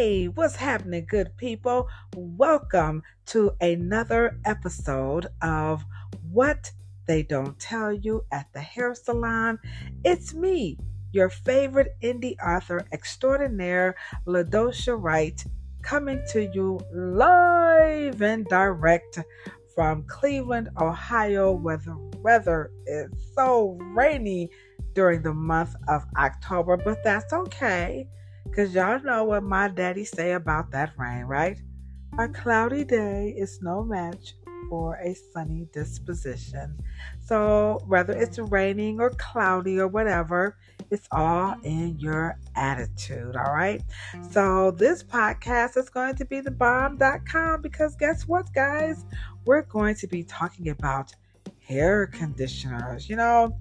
Hey, 0.00 0.28
what's 0.28 0.56
happening, 0.56 1.04
good 1.06 1.36
people? 1.36 1.86
Welcome 2.16 3.02
to 3.26 3.52
another 3.60 4.40
episode 4.46 5.26
of 5.42 5.84
What 6.32 6.72
They 7.06 7.22
Don't 7.22 7.58
Tell 7.58 7.92
You 7.92 8.24
at 8.32 8.50
the 8.54 8.60
Hair 8.60 8.94
Salon. 8.94 9.58
It's 10.02 10.32
me, 10.32 10.78
your 11.12 11.28
favorite 11.28 11.96
indie 12.02 12.36
author 12.42 12.86
extraordinaire, 12.92 13.94
LaDosha 14.26 14.96
Wright, 14.98 15.44
coming 15.82 16.22
to 16.30 16.50
you 16.54 16.80
live 16.94 18.22
and 18.22 18.46
direct 18.46 19.18
from 19.74 20.04
Cleveland, 20.04 20.70
Ohio, 20.80 21.52
where 21.52 21.76
the 21.76 21.98
weather 22.22 22.70
is 22.86 23.10
so 23.34 23.76
rainy 23.94 24.48
during 24.94 25.20
the 25.20 25.34
month 25.34 25.74
of 25.88 26.06
October, 26.16 26.78
but 26.78 27.04
that's 27.04 27.34
okay 27.34 28.08
because 28.50 28.74
y'all 28.74 29.00
know 29.02 29.24
what 29.24 29.44
my 29.44 29.68
daddy 29.68 30.04
say 30.04 30.32
about 30.32 30.72
that 30.72 30.92
rain, 30.98 31.22
right? 31.24 31.60
A 32.18 32.28
cloudy 32.28 32.84
day 32.84 33.32
is 33.38 33.60
no 33.62 33.84
match 33.84 34.34
for 34.68 34.96
a 34.96 35.14
sunny 35.32 35.68
disposition. 35.72 36.76
So, 37.24 37.82
whether 37.86 38.12
it's 38.12 38.38
raining 38.38 39.00
or 39.00 39.10
cloudy 39.10 39.78
or 39.78 39.86
whatever, 39.86 40.56
it's 40.90 41.06
all 41.12 41.54
in 41.62 41.98
your 42.00 42.38
attitude, 42.56 43.36
all 43.36 43.54
right? 43.54 43.82
So, 44.30 44.72
this 44.72 45.04
podcast 45.04 45.76
is 45.76 45.88
going 45.88 46.16
to 46.16 46.24
be 46.24 46.40
the 46.40 46.50
bomb.com 46.50 47.62
because 47.62 47.94
guess 47.94 48.26
what, 48.26 48.52
guys? 48.52 49.04
We're 49.44 49.62
going 49.62 49.94
to 49.96 50.08
be 50.08 50.24
talking 50.24 50.70
about 50.70 51.14
hair 51.60 52.08
conditioners. 52.08 53.08
You 53.08 53.16
know, 53.16 53.56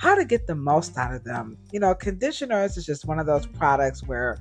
how 0.00 0.14
to 0.14 0.24
get 0.24 0.46
the 0.46 0.54
most 0.54 0.96
out 0.96 1.14
of 1.14 1.22
them. 1.24 1.58
You 1.72 1.80
know, 1.80 1.94
conditioners 1.94 2.78
is 2.78 2.86
just 2.86 3.04
one 3.04 3.18
of 3.18 3.26
those 3.26 3.44
products 3.44 4.02
where 4.02 4.38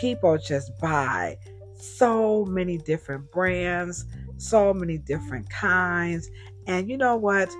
people 0.00 0.38
just 0.38 0.78
buy 0.78 1.36
so 1.74 2.44
many 2.44 2.78
different 2.78 3.28
brands, 3.32 4.04
so 4.36 4.72
many 4.72 4.98
different 4.98 5.50
kinds, 5.50 6.30
and 6.68 6.88
you 6.88 6.96
know 6.96 7.16
what? 7.16 7.50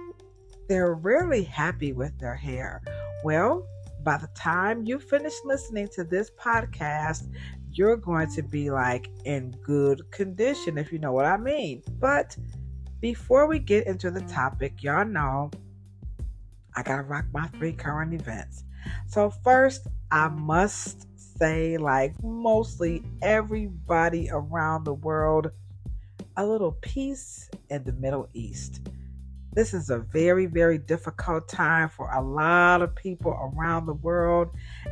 They're 0.69 0.95
really 0.95 1.43
happy 1.43 1.93
with 1.93 2.17
their 2.21 2.37
hair. 2.37 2.83
Well, 3.25 3.67
by 4.05 4.17
the 4.19 4.29
time 4.29 4.85
you 4.85 5.01
finish 5.01 5.35
listening 5.45 5.89
to 5.95 6.05
this 6.05 6.31
podcast, 6.31 7.35
you're 7.73 7.97
going 7.97 8.31
to 8.37 8.43
be 8.43 8.71
like 8.71 9.11
in 9.25 9.51
good 9.65 10.09
condition, 10.13 10.79
if 10.79 10.93
you 10.93 11.01
know 11.01 11.13
what 11.13 11.27
I 11.27 11.37
mean. 11.37 11.83
But 11.99 12.37
before 13.01 13.49
we 13.49 13.59
get 13.59 13.89
into 13.89 14.13
the 14.13 14.21
topic, 14.23 14.85
y'all 14.85 15.05
know 15.05 15.51
I 16.77 16.83
gotta 16.83 17.03
rock 17.03 17.27
my 17.33 17.47
three 17.49 17.73
current 17.73 18.15
events. 18.15 18.65
So, 19.07 19.31
first, 19.31 19.87
I 20.11 20.29
must 20.29 21.07
say, 21.39 21.77
like 21.79 22.15
mostly 22.23 23.03
everybody 23.23 24.29
around 24.31 24.85
the 24.85 24.95
world, 24.95 25.51
a 26.37 26.47
little 26.47 26.73
peace 26.81 27.51
in 27.71 27.85
the 27.85 27.93
Middle 27.93 28.29
East. 28.33 28.81
This 29.53 29.75
is 29.75 29.91
a 29.91 29.99
very, 29.99 30.47
very 30.47 30.79
difficult 30.79 31.49
time 31.49 31.89
for 31.89 32.09
a 32.13 32.23
lot 32.23 32.83
of 32.83 32.95
people 32.95 33.33
around 33.33 33.87
the 33.87 33.95
world. 33.95 34.51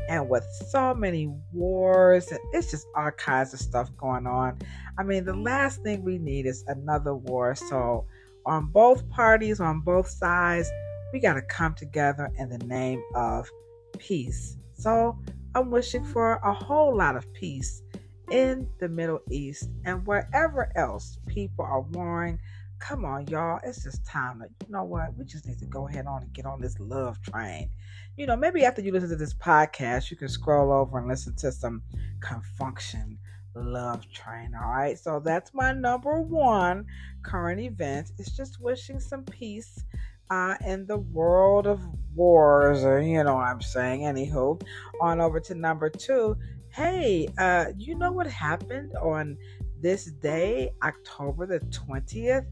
And 0.09 0.29
with 0.29 0.45
so 0.71 0.95
many 0.95 1.33
wars, 1.53 2.33
it's 2.53 2.71
just 2.71 2.89
all 2.97 3.13
kinds 3.13 3.55
of 3.55 3.61
stuff 3.61 3.89
going 3.97 4.27
on. 4.27 4.59
I 4.99 5.05
mean, 5.05 5.25
the 5.25 5.37
last 5.37 5.83
thing 5.85 6.03
we 6.03 6.19
need 6.19 6.47
is 6.47 6.65
another 6.67 7.15
war. 7.15 7.55
So, 7.55 8.07
on 8.47 8.67
both 8.67 9.09
parties, 9.11 9.61
on 9.61 9.81
both 9.81 10.09
sides, 10.09 10.69
we 11.13 11.21
got 11.21 11.35
to 11.35 11.43
come 11.43 11.75
together 11.75 12.31
in 12.37 12.49
the 12.49 12.59
name 12.59 13.03
of 13.15 13.51
peace. 13.99 14.57
So 14.75 15.19
I'm 15.55 15.71
wishing 15.71 16.05
for 16.05 16.35
a 16.37 16.53
whole 16.53 16.97
lot 16.97 17.17
of 17.17 17.33
peace 17.33 17.83
in 18.31 18.69
the 18.79 18.89
Middle 18.89 19.21
East 19.31 19.71
and 19.85 20.07
wherever 20.07 20.71
else 20.77 21.19
people 21.27 21.65
are 21.65 21.81
warring. 21.81 22.39
Come 22.79 23.05
on, 23.05 23.27
y'all. 23.27 23.59
It's 23.65 23.83
just 23.83 24.07
time 24.07 24.41
to, 24.41 24.47
you 24.67 24.73
know 24.73 24.85
what? 24.85 25.17
We 25.17 25.25
just 25.25 25.47
need 25.47 25.59
to 25.59 25.67
go 25.67 25.89
ahead 25.89 26.07
on 26.07 26.23
and 26.23 26.33
get 26.33 26.47
on 26.47 26.61
this 26.61 26.79
love 26.79 27.21
train. 27.23 27.71
You 28.17 28.27
know, 28.27 28.37
maybe 28.37 28.65
after 28.65 28.83
you 28.83 28.93
listen 28.93 29.09
to 29.09 29.17
this 29.17 29.35
podcast, 29.35 30.11
you 30.11 30.17
can 30.17 30.29
scroll 30.29 30.73
over 30.73 30.99
and 30.99 31.09
listen 31.09 31.35
to 31.37 31.51
some 31.51 31.83
Con 32.21 32.43
Funk 32.57 32.79
Shun 32.79 33.19
love 33.55 34.09
train. 34.13 34.53
All 34.55 34.71
right. 34.71 34.99
So 34.99 35.21
that's 35.25 35.53
my 35.55 35.73
number 35.73 36.21
one 36.21 36.87
current 37.23 37.61
event. 37.61 38.13
It's 38.19 38.37
just 38.37 38.61
wishing 38.61 39.01
some 39.01 39.25
peace 39.25 39.85
uh, 40.31 40.57
in 40.67 40.87
the 40.87 40.99
world 40.99 41.67
of 41.67 41.81
wars, 42.15 42.85
or 42.85 43.01
you 43.01 43.23
know 43.25 43.35
what 43.35 43.47
I'm 43.47 43.63
saying. 43.63 44.03
Anywho, 44.03 44.61
on 45.01 45.21
over 45.21 45.41
to 45.41 45.55
number 45.55 45.89
two. 45.91 46.37
Hey, 46.71 47.29
uh, 47.39 47.67
you 47.77 47.95
know 47.95 48.13
what 48.13 48.27
happened 48.27 48.93
on 49.03 49.37
this 49.81 50.07
day, 50.07 50.71
October 50.83 51.47
the 51.47 51.61
20th, 51.61 52.47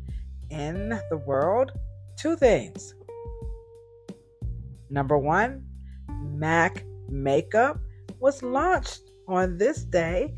in 0.50 0.88
the 1.10 1.16
world? 1.18 1.72
Two 2.16 2.36
things. 2.36 2.94
Number 4.88 5.18
one, 5.18 5.66
MAC 6.22 6.84
makeup 7.08 7.78
was 8.20 8.42
launched 8.42 9.10
on 9.28 9.58
this 9.58 9.84
day 9.84 10.34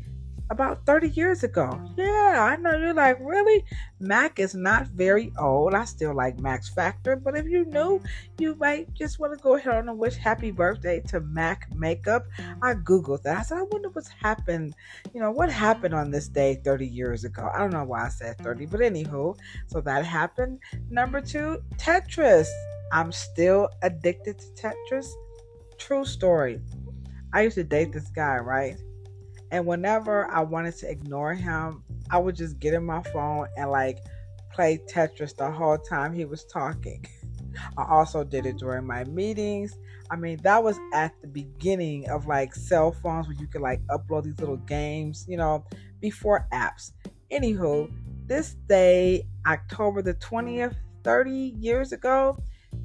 about 0.49 0.85
30 0.85 1.09
years 1.09 1.43
ago. 1.43 1.79
Yeah, 1.95 2.37
I 2.39 2.55
know 2.55 2.75
you're 2.75 2.93
like, 2.93 3.19
really? 3.21 3.63
Mac 3.99 4.39
is 4.39 4.55
not 4.55 4.87
very 4.87 5.31
old. 5.37 5.73
I 5.73 5.85
still 5.85 6.15
like 6.15 6.39
Max 6.39 6.69
Factor, 6.69 7.15
but 7.15 7.37
if 7.37 7.45
you 7.45 7.65
knew, 7.65 8.01
you 8.39 8.55
might 8.55 8.93
just 8.93 9.19
want 9.19 9.37
to 9.37 9.43
go 9.43 9.55
ahead 9.55 9.75
and 9.75 9.97
wish 9.97 10.15
happy 10.15 10.51
birthday 10.51 11.01
to 11.07 11.19
Mac 11.19 11.67
Makeup. 11.75 12.25
Mm-hmm. 12.37 12.63
I 12.63 12.73
Googled 12.75 13.23
that. 13.23 13.37
I 13.37 13.41
said, 13.43 13.59
I 13.59 13.63
wonder 13.63 13.89
what's 13.89 14.09
happened. 14.09 14.75
You 15.13 15.21
know, 15.21 15.31
what 15.31 15.51
happened 15.51 15.93
on 15.93 16.09
this 16.09 16.27
day 16.27 16.59
30 16.63 16.87
years 16.87 17.25
ago? 17.25 17.49
I 17.53 17.59
don't 17.59 17.71
know 17.71 17.83
why 17.83 18.05
I 18.05 18.09
said 18.09 18.37
30, 18.39 18.65
but 18.67 18.79
anywho, 18.79 19.37
so 19.67 19.81
that 19.81 20.05
happened. 20.05 20.59
Number 20.89 21.21
two, 21.21 21.61
Tetris. 21.77 22.47
I'm 22.91 23.11
still 23.11 23.69
addicted 23.83 24.39
to 24.39 24.45
Tetris. 24.55 25.07
True 25.77 26.03
story. 26.05 26.59
I 27.33 27.43
used 27.43 27.55
to 27.55 27.63
date 27.63 27.93
this 27.93 28.09
guy, 28.09 28.37
right? 28.37 28.77
And 29.51 29.65
whenever 29.65 30.29
I 30.29 30.41
wanted 30.41 30.77
to 30.77 30.89
ignore 30.89 31.33
him, 31.33 31.83
I 32.09 32.17
would 32.17 32.35
just 32.35 32.59
get 32.59 32.73
in 32.73 32.85
my 32.85 33.01
phone 33.03 33.47
and 33.57 33.71
like 33.71 33.99
play 34.53 34.79
Tetris 34.89 35.35
the 35.35 35.49
whole 35.49 35.77
time 35.77 36.13
he 36.13 36.25
was 36.25 36.45
talking. 36.45 37.05
I 37.77 37.85
also 37.89 38.23
did 38.23 38.45
it 38.45 38.57
during 38.57 38.85
my 38.85 39.03
meetings. 39.05 39.75
I 40.11 40.15
mean, 40.15 40.39
that 40.43 40.63
was 40.63 40.79
at 40.93 41.13
the 41.21 41.27
beginning 41.27 42.09
of 42.09 42.25
like 42.25 42.55
cell 42.55 42.91
phones 42.91 43.27
where 43.27 43.37
you 43.37 43.47
could 43.47 43.61
like 43.61 43.81
upload 43.87 44.23
these 44.23 44.39
little 44.39 44.57
games, 44.57 45.25
you 45.27 45.37
know, 45.37 45.65
before 45.99 46.47
apps. 46.51 46.91
Anywho, 47.31 47.91
this 48.25 48.55
day, 48.67 49.27
October 49.47 50.01
the 50.01 50.15
20th, 50.15 50.75
30 51.03 51.31
years 51.31 51.91
ago, 51.91 52.37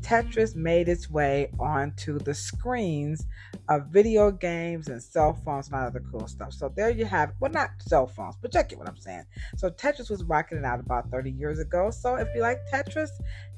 Tetris 0.05 0.55
made 0.55 0.89
its 0.89 1.09
way 1.11 1.51
onto 1.59 2.19
the 2.19 2.35
screens 2.35 3.27
of 3.71 3.87
video 3.87 4.31
games 4.31 4.89
and 4.89 5.03
cell 5.03 5.33
phones 5.45 5.69
and 5.69 5.77
all 5.77 5.87
other 5.87 6.03
cool 6.13 6.29
stuff. 6.29 6.53
So 6.53 6.71
there 6.77 6.91
you 6.91 7.07
have 7.07 7.31
it. 7.31 7.37
Well, 7.41 7.51
not 7.51 7.71
cell 7.81 8.07
phones, 8.07 8.37
but 8.41 8.53
check 8.53 8.71
it 8.71 8.79
what 8.79 8.89
I'm 8.89 8.99
saying. 8.99 9.25
So 9.57 9.71
Tetris 9.71 10.11
was 10.11 10.23
rocking 10.25 10.59
it 10.59 10.65
out 10.65 10.79
about 10.79 11.11
30 11.11 11.31
years 11.31 11.59
ago. 11.59 11.91
So 11.91 12.17
if 12.17 12.29
you 12.35 12.43
like 12.43 12.59
Tetris, 12.71 13.09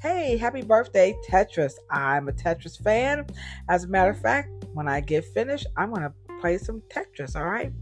hey, 0.01 0.37
happy 0.37 0.62
birthday, 0.62 1.17
Tetris. 1.29 1.73
I'm 1.91 2.29
a 2.29 2.33
Tetris 2.33 2.81
fan. 2.81 3.27
As 3.69 3.84
a 3.84 3.89
matter 3.89 4.13
of 4.13 4.21
fact, 4.21 4.49
when 4.73 4.87
I 4.87 5.01
get 5.01 5.25
finished, 5.25 5.67
I'm 5.77 5.91
going 5.91 6.03
to 6.03 6.13
play 6.41 6.59
some 6.59 6.81
Tetris, 6.89 7.34
all 7.34 7.47
right? 7.47 7.73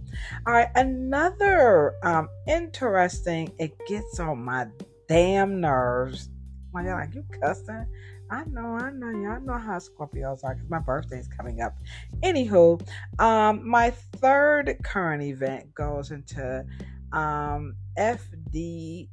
All 0.46 0.54
right, 0.54 0.68
another 0.74 1.94
um, 2.02 2.28
interesting, 2.46 3.52
it 3.58 3.76
gets 3.86 4.18
on 4.20 4.42
my 4.42 4.68
damn 5.06 5.60
nerves. 5.60 6.30
Why, 6.70 6.84
you're 6.84 6.94
like, 6.94 7.14
you 7.14 7.24
cussing? 7.40 7.86
I 8.34 8.42
know, 8.50 8.76
I 8.76 8.90
know, 8.90 9.10
y'all 9.10 9.40
know 9.42 9.58
how 9.58 9.78
Scorpios 9.78 10.42
are 10.42 10.54
because 10.54 10.68
my 10.68 10.80
birthday 10.80 11.18
is 11.18 11.28
coming 11.28 11.60
up. 11.60 11.76
Anywho, 12.24 12.84
um, 13.20 13.68
my 13.68 13.90
third 13.90 14.76
current 14.82 15.22
event 15.22 15.72
goes 15.72 16.10
into 16.10 16.66
um, 17.12 17.76
FDA 17.96 19.06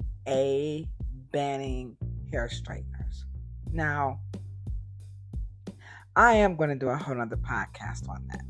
banning 1.31 1.95
hair 2.31 2.49
straighteners. 2.49 3.25
Now, 3.71 4.21
I 6.15 6.33
am 6.33 6.55
going 6.55 6.71
to 6.71 6.75
do 6.75 6.89
a 6.89 6.97
whole 6.97 7.21
other 7.21 7.37
podcast 7.37 8.09
on 8.09 8.25
that, 8.31 8.41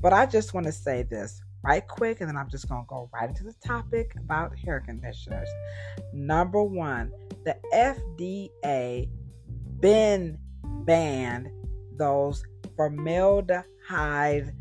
but 0.00 0.12
I 0.12 0.26
just 0.26 0.52
want 0.52 0.66
to 0.66 0.72
say 0.72 1.04
this 1.04 1.40
right 1.62 1.86
quick, 1.86 2.20
and 2.20 2.28
then 2.28 2.36
I'm 2.36 2.50
just 2.50 2.68
going 2.68 2.82
to 2.82 2.88
go 2.88 3.08
right 3.14 3.28
into 3.28 3.44
the 3.44 3.54
topic 3.64 4.16
about 4.18 4.58
hair 4.58 4.80
conditioners. 4.80 5.48
Number 6.12 6.60
one, 6.64 7.12
the 7.44 7.56
FDA 7.72 9.08
been 9.80 10.38
banned 10.84 11.50
those 11.96 12.42
formaldehyde 12.76 14.54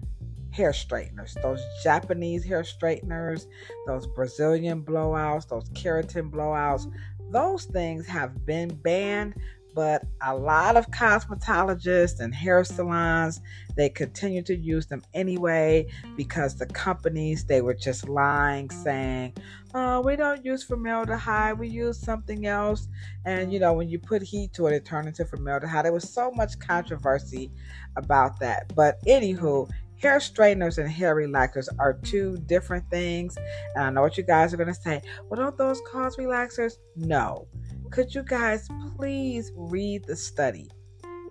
hair 0.51 0.73
straighteners, 0.73 1.37
those 1.43 1.61
Japanese 1.83 2.43
hair 2.43 2.63
straighteners, 2.63 3.47
those 3.85 4.07
Brazilian 4.07 4.81
blowouts, 4.83 5.47
those 5.47 5.69
keratin 5.69 6.31
blowouts. 6.31 6.91
Those 7.29 7.65
things 7.65 8.07
have 8.07 8.45
been 8.45 8.69
banned, 8.69 9.35
but 9.77 10.03
a 10.23 10.35
lot 10.35 10.75
of 10.75 10.89
cosmetologists 10.89 12.19
and 12.19 12.33
hair 12.33 12.63
salons 12.63 13.41
they 13.75 13.89
continue 13.89 14.41
to 14.41 14.55
use 14.55 14.87
them 14.87 15.03
anyway 15.13 15.85
because 16.15 16.55
the 16.55 16.65
companies 16.65 17.45
they 17.45 17.61
were 17.61 17.75
just 17.75 18.09
lying 18.09 18.67
saying 18.71 19.31
oh 19.75 20.01
we 20.01 20.15
don't 20.15 20.43
use 20.43 20.63
formaldehyde 20.63 21.59
we 21.59 21.67
use 21.67 21.99
something 21.99 22.47
else. 22.47 22.87
And 23.25 23.53
you 23.53 23.59
know 23.59 23.73
when 23.73 23.87
you 23.87 23.99
put 23.99 24.23
heat 24.23 24.51
to 24.53 24.65
it 24.65 24.73
it 24.73 24.83
turned 24.83 25.07
into 25.07 25.25
formaldehyde. 25.25 25.85
There 25.85 25.93
was 25.93 26.11
so 26.11 26.31
much 26.31 26.57
controversy 26.57 27.51
about 27.95 28.39
that. 28.39 28.73
But 28.75 28.99
anywho 29.05 29.69
hair 30.01 30.19
straighteners 30.19 30.79
and 30.79 30.89
hair 30.89 31.15
relaxers 31.15 31.67
are 31.77 31.93
two 31.93 32.37
different 32.47 32.89
things. 32.89 33.37
And 33.75 33.85
i 33.85 33.89
know 33.91 34.01
what 34.01 34.17
you 34.17 34.23
guys 34.23 34.55
are 34.55 34.57
going 34.57 34.73
to 34.73 34.81
say 34.81 35.03
well 35.29 35.39
don't 35.39 35.55
those 35.55 35.79
cause 35.87 36.17
relaxers? 36.17 36.73
No 36.95 37.47
could 37.91 38.13
you 38.13 38.23
guys 38.23 38.67
please 38.95 39.51
read 39.55 40.05
the 40.05 40.15
study? 40.15 40.69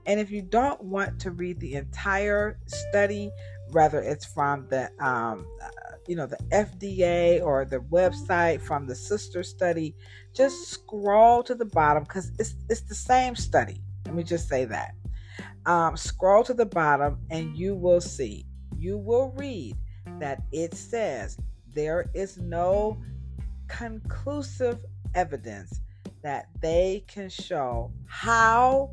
And 0.07 0.21
if 0.21 0.31
you 0.31 0.43
don't 0.43 0.83
want 0.83 1.19
to 1.21 1.33
read 1.33 1.61
the 1.61 1.75
entire 1.75 2.59
study, 2.67 3.31
whether 3.71 4.01
it's 4.01 4.25
from 4.25 4.69
the 4.69 4.91
um, 5.05 5.47
you 6.07 6.15
know 6.15 6.27
the 6.27 6.39
FDA 6.53 7.43
or 7.43 7.65
the 7.65 7.79
website 7.79 8.61
from 8.61 8.87
the 8.87 8.95
sister 8.95 9.43
study, 9.43 9.95
just 10.35 10.69
scroll 10.69 11.43
to 11.43 11.55
the 11.55 11.65
bottom 11.65 12.05
because 12.05 12.31
it's 12.39 12.55
it's 12.69 12.83
the 12.83 12.95
same 12.95 13.35
study. 13.35 13.83
Let 14.05 14.15
me 14.15 14.23
just 14.23 14.49
say 14.49 14.65
that. 14.67 14.95
Um, 15.67 15.97
scroll 15.97 16.45
to 16.45 16.55
the 16.55 16.67
bottom 16.67 17.19
and 17.31 17.57
you 17.57 17.75
will 17.75 18.01
see, 18.01 18.47
you 18.79 18.97
will 18.97 19.33
read 19.37 19.77
that 20.21 20.43
it 20.53 20.75
says 20.75 21.37
there 21.75 22.09
is 22.15 22.39
no 22.39 23.03
conclusive 23.67 24.79
evidence 25.15 25.81
that 26.23 26.47
they 26.61 27.05
can 27.07 27.29
show 27.29 27.93
how 28.07 28.91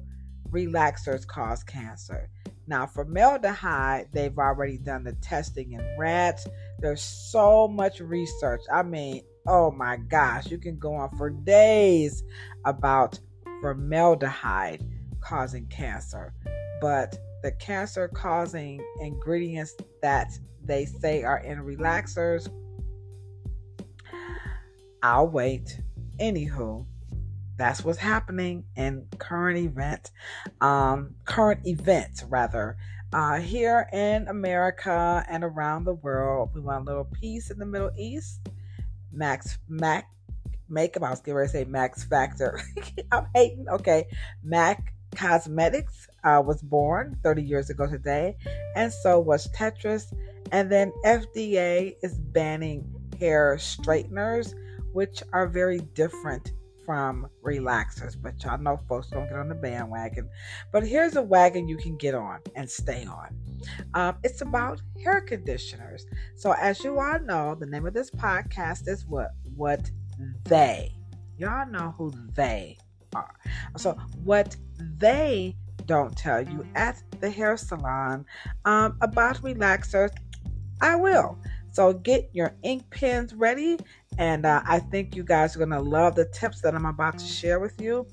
relaxers 0.50 1.26
cause 1.26 1.64
cancer. 1.64 2.30
Now, 2.68 2.86
formaldehyde, 2.86 4.08
they've 4.14 4.38
already 4.38 4.78
done 4.78 5.04
the 5.04 5.14
testing 5.14 5.74
in 5.74 5.86
rats. 5.98 6.48
There's 6.80 7.02
so 7.02 7.68
much 7.68 8.00
research. 8.00 8.62
I 8.72 8.84
mean, 8.84 9.24
oh 9.48 9.72
my 9.72 9.98
gosh, 9.98 10.50
you 10.50 10.58
can 10.58 10.78
go 10.78 10.94
on 10.96 11.16
for 11.18 11.30
days 11.30 12.24
about 12.66 13.20
formaldehyde 13.62 14.86
causing 15.20 15.68
cancer. 15.68 16.34
But 16.80 17.18
the 17.42 17.52
cancer 17.52 18.08
causing 18.08 18.82
ingredients 19.02 19.76
that 20.02 20.32
they 20.64 20.86
say 20.86 21.24
are 21.24 21.40
in 21.40 21.60
relaxers, 21.60 22.50
I'll 25.02 25.28
wait. 25.28 25.82
Anywho, 26.20 26.86
that's 27.58 27.84
what's 27.84 28.00
happening 28.00 28.64
in 28.76 29.08
current 29.18 29.60
event, 29.60 30.12
um, 30.62 31.16
current 31.26 31.62
events 31.66 32.24
rather. 32.24 32.78
Uh, 33.12 33.40
here 33.40 33.88
in 33.94 34.28
America 34.28 35.24
and 35.30 35.44
around 35.44 35.84
the 35.84 35.94
world, 35.94 36.50
we 36.56 36.62
want 36.62 36.84
a 36.84 36.86
little 36.86 37.08
peace 37.22 37.52
in 37.52 37.60
the 37.60 37.66
Middle 37.66 37.92
East. 37.96 38.40
Max 39.12 39.60
Mac 39.70 40.10
makeup. 40.68 41.04
I 41.04 41.12
was 41.12 41.22
going 41.22 41.46
to 41.46 41.52
say 41.52 41.64
Max 41.66 42.04
Factor. 42.04 42.60
I'm 43.12 43.28
hating. 43.36 43.70
Okay, 43.70 44.08
Mac 44.44 44.94
Cosmetics 45.16 46.08
uh, 46.24 46.42
was 46.44 46.62
born 46.64 47.20
30 47.24 47.44
years 47.44 47.70
ago 47.70 47.86
today, 47.86 48.36
and 48.76 48.92
so 48.92 49.20
was 49.20 49.48
Tetris. 49.50 50.12
And 50.52 50.72
then 50.72 50.92
FDA 51.06 51.96
is 52.02 52.18
banning 52.18 52.92
hair 53.20 53.58
straighteners, 53.58 54.56
which 54.92 55.24
are 55.34 55.48
very 55.48 55.80
different 55.80 56.52
from 56.86 57.28
relaxers, 57.44 58.16
but 58.22 58.44
y'all 58.44 58.58
know 58.58 58.80
folks 58.88 59.08
don't 59.10 59.28
get 59.28 59.38
on 59.38 59.50
the 59.50 59.56
bandwagon. 59.56 60.30
But 60.72 60.86
here's 60.86 61.16
a 61.16 61.22
wagon 61.22 61.68
you 61.68 61.78
can 61.78 61.98
get 61.98 62.16
on 62.16 62.40
and 62.56 62.70
stay 62.70 63.06
on. 63.06 63.36
Um, 63.94 64.18
it's 64.24 64.42
about 64.42 64.82
hair 65.04 65.22
conditioners. 65.22 66.06
So, 66.36 66.54
as 66.54 66.84
you 66.84 67.00
all 67.00 67.20
know, 67.20 67.56
the 67.56 67.66
name 67.66 67.86
of 67.86 67.94
this 67.94 68.12
podcast 68.12 68.88
is 68.88 69.06
what 69.06 69.32
what 69.56 69.90
they. 70.46 70.96
Y'all 71.38 71.68
know 71.70 71.94
who 71.98 72.14
they 72.36 72.78
are. 73.16 73.36
So, 73.78 73.98
what 74.24 74.56
they 74.80 75.56
don't 75.86 76.16
tell 76.18 76.42
you 76.42 76.66
at 76.76 77.02
the 77.20 77.30
hair 77.30 77.58
salon 77.58 78.26
um, 78.66 78.98
about 79.02 79.38
relaxers, 79.38 80.12
I 80.82 80.96
will. 80.96 81.38
So 81.72 81.92
get 81.92 82.30
your 82.34 82.56
ink 82.62 82.84
pens 82.92 83.34
ready. 83.34 83.80
And 84.18 84.46
uh, 84.46 84.62
I 84.66 84.80
think 84.80 85.16
you 85.16 85.24
guys 85.24 85.56
are 85.56 85.60
going 85.60 85.72
to 85.72 85.80
love 85.80 86.16
the 86.16 86.26
tips 86.26 86.62
that 86.62 86.76
I'm 86.76 86.86
about 86.86 87.18
to 87.20 87.26
share 87.26 87.60
with 87.60 87.80
you. 87.82 88.08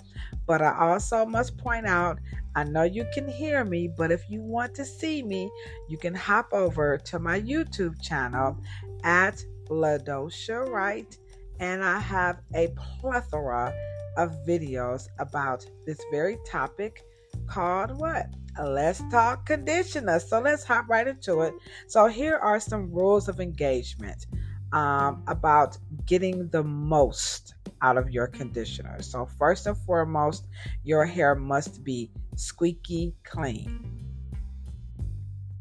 But 0.47 0.63
I 0.63 0.77
also 0.79 1.27
must 1.27 1.59
point 1.59 1.87
out 1.87 2.19
I 2.57 2.65
know 2.65 2.83
you 2.83 3.07
can 3.15 3.29
hear 3.29 3.65
me, 3.65 3.89
but 3.97 4.11
if 4.11 4.29
you 4.29 4.43
want 4.43 4.75
to 4.75 4.85
see 4.85 5.23
me, 5.23 5.51
you 5.89 5.97
can 5.97 6.15
hop 6.15 6.53
over 6.53 6.99
to 6.99 7.19
my 7.19 7.41
YouTube 7.41 8.01
channel 8.03 8.59
at 9.05 9.45
LaDosha 9.69 10.69
Wright. 10.69 11.17
And 11.61 11.85
I 11.85 12.01
have 12.01 12.41
a 12.55 12.75
plethora 12.77 13.73
of 14.17 14.33
videos 14.47 15.07
about 15.19 15.65
this 15.87 16.01
very 16.11 16.39
topic 16.45 17.05
called 17.47 17.97
what? 17.99 18.27
let's 18.59 19.03
talk 19.11 19.47
conditioner. 19.47 20.19
So 20.19 20.41
let's 20.41 20.65
hop 20.65 20.89
right 20.89 21.07
into 21.07 21.41
it. 21.43 21.55
So 21.87 22.07
here 22.07 22.37
are 22.37 22.61
some 22.61 22.93
rules 22.93 23.29
of 23.29 23.41
engagement 23.41 24.27
um, 24.73 25.23
about 25.27 25.77
getting 26.07 26.49
the 26.49 26.63
most 26.63 27.55
out 27.83 27.97
of 27.97 28.11
your 28.11 28.27
conditioner. 28.27 29.01
So 29.03 29.27
first 29.39 29.67
and 29.67 29.77
foremost, 29.77 30.47
your 30.85 31.07
hair 31.07 31.35
must 31.35 31.83
be 31.83 32.11
squeaky 32.37 33.15
clean. 33.25 34.07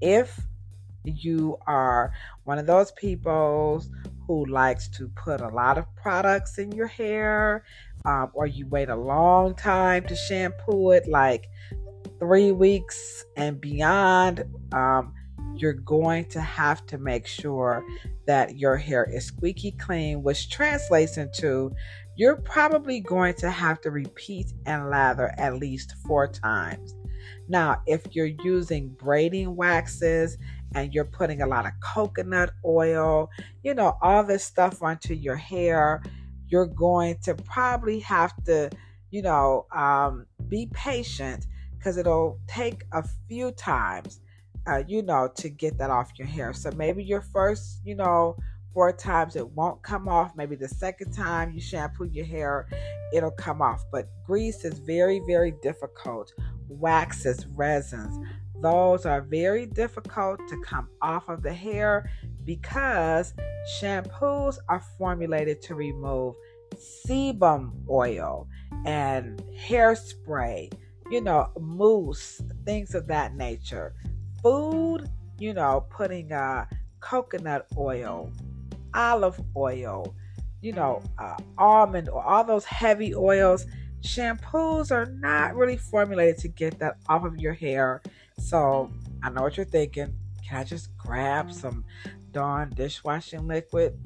If 0.02 0.40
you 1.04 1.58
are 1.66 2.14
one 2.44 2.60
of 2.60 2.66
those 2.66 2.92
people 2.92 3.84
who 4.28 4.46
likes 4.46 4.88
to 4.90 5.08
put 5.10 5.42
a 5.42 5.48
lot 5.48 5.78
of 5.78 5.86
products 5.96 6.58
in 6.58 6.72
your 6.72 6.88
hair, 6.88 7.64
um, 8.06 8.32
or 8.34 8.46
you 8.46 8.68
wait 8.68 8.90
a 8.90 8.96
long 8.96 9.56
time 9.56 10.06
to 10.06 10.16
shampoo 10.16 10.92
it, 10.92 11.08
like 11.08 11.48
three 12.20 12.52
weeks 12.52 13.26
and 13.36 13.60
beyond, 13.60 14.44
um, 14.72 15.14
you're 15.62 15.74
going 15.74 16.26
to 16.26 16.42
have 16.42 16.86
to 16.88 16.98
make 16.98 17.28
sure 17.28 17.84
that 18.26 18.58
your 18.58 18.78
hair 18.78 19.04
is 19.06 19.26
squeaky 19.26 19.72
clean, 19.72 20.24
which 20.24 20.50
translates 20.50 21.18
into 21.18 21.72
you're 22.16 22.36
probably 22.36 23.00
going 23.00 23.34
to 23.36 23.50
have 23.50 23.80
to 23.82 23.92
repeat 23.92 24.52
and 24.66 24.90
lather 24.90 25.34
at 25.38 25.56
least 25.56 25.96
four 26.06 26.28
times. 26.28 26.96
Now, 27.48 27.82
if 27.88 28.16
you're 28.16 28.26
using 28.44 28.90
braiding 28.90 29.56
waxes 29.56 30.38
and 30.76 30.94
you're 30.94 31.06
putting 31.06 31.42
a 31.42 31.48
lot 31.48 31.66
of 31.66 31.72
coconut 31.82 32.52
oil, 32.66 33.30
you 33.64 33.74
know, 33.74 33.98
all 34.02 34.24
this 34.24 34.44
stuff 34.44 34.84
onto 34.84 35.14
your 35.14 35.36
hair, 35.36 36.04
you're 36.48 36.68
going 36.68 37.18
to 37.24 37.36
probably 37.36 38.00
have 38.00 38.34
to, 38.46 38.70
you 39.12 39.22
know, 39.22 39.66
um, 39.76 40.26
be 40.48 40.70
patient 40.74 41.46
because 41.78 41.98
it'll 41.98 42.38
take 42.48 42.84
a 42.92 43.04
few 43.28 43.52
times, 43.52 44.20
uh, 44.68 44.84
you 44.88 45.02
know, 45.02 45.30
to 45.36 45.50
get 45.50 45.78
that 45.78 45.90
off 45.90 46.12
your 46.18 46.28
hair. 46.28 46.54
So 46.54 46.72
maybe 46.72 47.04
your 47.04 47.22
first, 47.22 47.82
you 47.84 47.96
know, 47.96 48.38
four 48.74 48.92
times 48.92 49.36
it 49.36 49.48
won't 49.50 49.82
come 49.84 50.08
off. 50.08 50.36
Maybe 50.36 50.56
the 50.56 50.68
second 50.68 51.12
time 51.12 51.52
you 51.52 51.62
shampoo 51.62 52.06
your 52.06 52.26
hair, 52.26 52.68
it'll 53.14 53.32
come 53.32 53.62
off. 53.62 53.84
But 53.92 54.10
grease 54.26 54.66
is 54.66 54.80
very, 54.80 55.22
very 55.28 55.52
difficult. 55.62 56.34
Waxes, 56.68 57.48
resins, 57.56 58.26
those 58.62 59.06
are 59.06 59.22
very 59.22 59.66
difficult 59.66 60.40
to 60.50 60.62
come 60.62 60.90
off 61.02 61.30
of 61.30 61.42
the 61.42 61.54
hair 61.54 62.12
because 62.46 63.34
shampoos 63.80 64.58
are 64.68 64.84
formulated 64.98 65.62
to 65.64 65.76
remove 65.76 66.36
sebum 66.76 67.72
oil 67.90 68.48
and 68.86 69.42
hairspray 69.58 70.70
you 71.10 71.22
know, 71.22 71.52
mousse, 71.60 72.42
things 72.66 72.94
of 72.94 73.08
that 73.08 73.36
nature. 73.36 73.94
Food, 74.42 75.10
you 75.38 75.54
know, 75.54 75.86
putting 75.90 76.32
uh, 76.32 76.66
coconut 77.00 77.68
oil, 77.78 78.32
olive 78.94 79.40
oil, 79.56 80.16
you 80.62 80.74
know, 80.74 81.02
uh, 81.18 81.38
almond 81.58 82.10
or 82.10 82.24
all 82.24 82.44
those 82.44 82.66
heavy 82.66 83.14
oils. 83.16 83.66
Shampoos 84.02 84.92
are 84.92 85.08
not 85.08 85.56
really 85.56 85.78
formulated 85.78 86.38
to 86.40 86.48
get 86.48 86.80
that 86.80 86.98
off 87.08 87.26
of 87.26 87.38
your 87.38 87.54
hair. 87.54 88.02
So 88.40 88.92
I 89.24 89.30
know 89.30 89.42
what 89.42 89.58
you're 89.58 89.66
thinking. 89.66 90.14
Can 90.48 90.58
I 90.58 90.64
just 90.64 90.96
grab 90.98 91.52
some 91.52 91.84
Dawn 92.32 92.72
dishwashing 92.76 93.48
liquid? 93.48 93.98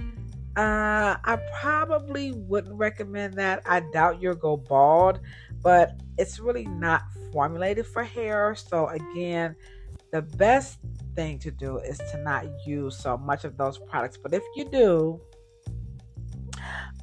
Uh, 0.56 1.18
I 1.24 1.40
probably 1.60 2.32
wouldn't 2.32 2.76
recommend 2.76 3.36
that. 3.36 3.64
I 3.66 3.82
doubt 3.92 4.22
you'll 4.22 4.36
go 4.36 4.58
bald, 4.58 5.20
but 5.62 6.00
it's 6.18 6.40
really 6.40 6.66
not 6.66 7.04
formulated 7.32 7.88
for 7.88 8.04
hair. 8.04 8.54
So, 8.56 8.88
again, 8.88 9.56
the 10.14 10.22
best 10.22 10.78
thing 11.16 11.38
to 11.40 11.52
do 11.52 11.80
is 11.80 11.98
to 11.98 12.18
not 12.20 12.46
use 12.66 12.96
so 12.98 13.18
much 13.18 13.44
of 13.44 13.58
those 13.58 13.78
products. 13.78 14.16
But 14.16 14.34
if 14.34 14.44
you 14.56 14.70
do, 14.70 15.20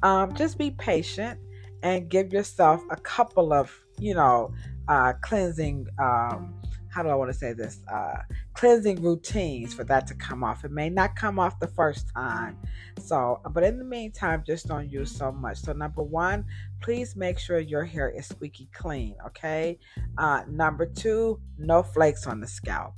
um, 0.01 0.33
just 0.33 0.57
be 0.57 0.71
patient 0.71 1.39
and 1.83 2.09
give 2.09 2.33
yourself 2.33 2.81
a 2.89 2.95
couple 2.95 3.53
of 3.53 3.71
you 4.01 4.15
know, 4.15 4.53
uh, 4.87 5.13
cleansing. 5.21 5.87
Um, 5.99 6.55
how 6.91 7.01
do 7.01 7.09
I 7.09 7.15
want 7.15 7.31
to 7.31 7.37
say 7.37 7.53
this? 7.53 7.79
Uh, 7.91 8.17
cleansing 8.53 9.01
routines 9.01 9.73
for 9.73 9.85
that 9.85 10.05
to 10.07 10.13
come 10.13 10.43
off. 10.43 10.65
It 10.65 10.71
may 10.71 10.89
not 10.89 11.15
come 11.15 11.39
off 11.39 11.57
the 11.59 11.67
first 11.67 12.07
time. 12.13 12.57
So, 12.99 13.39
but 13.51 13.63
in 13.63 13.79
the 13.79 13.85
meantime, 13.85 14.43
just 14.45 14.67
don't 14.67 14.89
use 14.89 15.09
so 15.09 15.31
much. 15.31 15.59
So, 15.59 15.71
number 15.71 16.03
one, 16.03 16.45
please 16.81 17.15
make 17.15 17.39
sure 17.39 17.59
your 17.59 17.85
hair 17.85 18.09
is 18.09 18.27
squeaky 18.27 18.69
clean. 18.73 19.15
Okay. 19.27 19.79
Uh, 20.17 20.43
number 20.49 20.85
two, 20.85 21.39
no 21.57 21.81
flakes 21.81 22.27
on 22.27 22.41
the 22.41 22.47
scalp. 22.47 22.93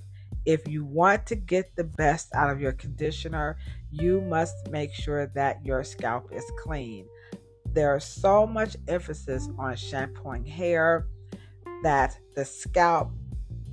If 0.46 0.68
you 0.68 0.84
want 0.84 1.28
to 1.28 1.36
get 1.36 1.76
the 1.76 1.84
best 1.84 2.34
out 2.34 2.50
of 2.50 2.60
your 2.60 2.74
conditioner, 2.74 3.58
you 3.92 4.22
must 4.22 4.72
make 4.72 4.94
sure 4.94 5.28
that 5.36 5.64
your 5.64 5.84
scalp 5.84 6.34
is 6.34 6.44
clean. 6.64 7.06
There's 7.68 8.06
so 8.06 8.48
much 8.48 8.76
emphasis 8.88 9.50
on 9.58 9.76
shampooing 9.76 10.46
hair 10.46 11.08
that 11.84 12.18
the 12.36 12.46
scalp 12.46 13.12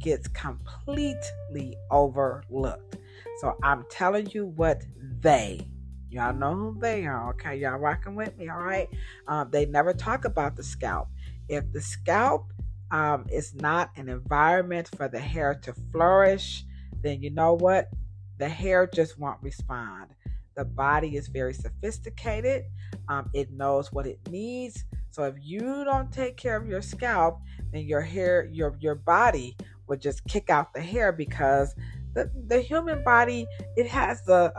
gets 0.01 0.29
completely 0.29 1.77
overlooked. 1.91 2.97
So 3.41 3.57
I'm 3.63 3.85
telling 3.91 4.29
you 4.33 4.47
what 4.47 4.83
they, 5.21 5.67
y'all 6.11 6.35
know 6.35 6.55
who 6.55 6.79
they 6.79 7.07
are, 7.07 7.31
okay? 7.31 7.57
Y'all 7.57 7.79
rocking 7.79 8.15
with 8.15 8.37
me, 8.37 8.49
all 8.49 8.63
right? 8.63 8.89
Um, 9.29 9.51
they 9.51 9.67
never 9.67 9.93
talk 9.93 10.25
about 10.25 10.57
the 10.57 10.63
scalp. 10.63 11.09
If 11.49 11.73
the 11.73 11.81
scalp 11.81 12.53
um, 12.91 13.27
is 13.31 13.55
not 13.55 13.91
an 13.97 14.09
environment 14.09 14.91
for 14.97 15.09
the 15.09 15.21
hair 15.21 15.55
to 15.63 15.75
flourish, 15.93 16.65
then 17.03 17.23
you 17.23 17.31
know 17.31 17.55
what? 17.55 17.89
The 18.39 18.49
hair 18.49 18.87
just 18.93 19.19
won't 19.19 19.43
respond. 19.43 20.11
The 20.57 20.65
body 20.65 21.17
is 21.17 21.29
very 21.29 21.55
sophisticated. 21.55 22.65
Um, 23.09 23.31
it 23.33 23.53
knows 23.53 23.93
what 23.93 24.07
it 24.07 24.19
needs. 24.29 24.85
So 25.11 25.25
if 25.25 25.35
you 25.41 25.85
don't 25.85 26.13
take 26.13 26.37
care 26.37 26.57
of 26.57 26.67
your 26.67 26.83
scalp, 26.83 27.41
then 27.73 27.83
your 27.83 28.01
hair, 28.01 28.49
your 28.53 28.77
your 28.81 28.95
body 28.95 29.57
would 29.91 30.01
just 30.01 30.25
kick 30.27 30.49
out 30.49 30.73
the 30.73 30.81
hair 30.81 31.13
because 31.13 31.75
the, 32.15 32.31
the 32.47 32.61
human 32.61 33.05
body 33.05 33.47
it 33.77 33.87
has 33.89 34.23
the 34.23 34.51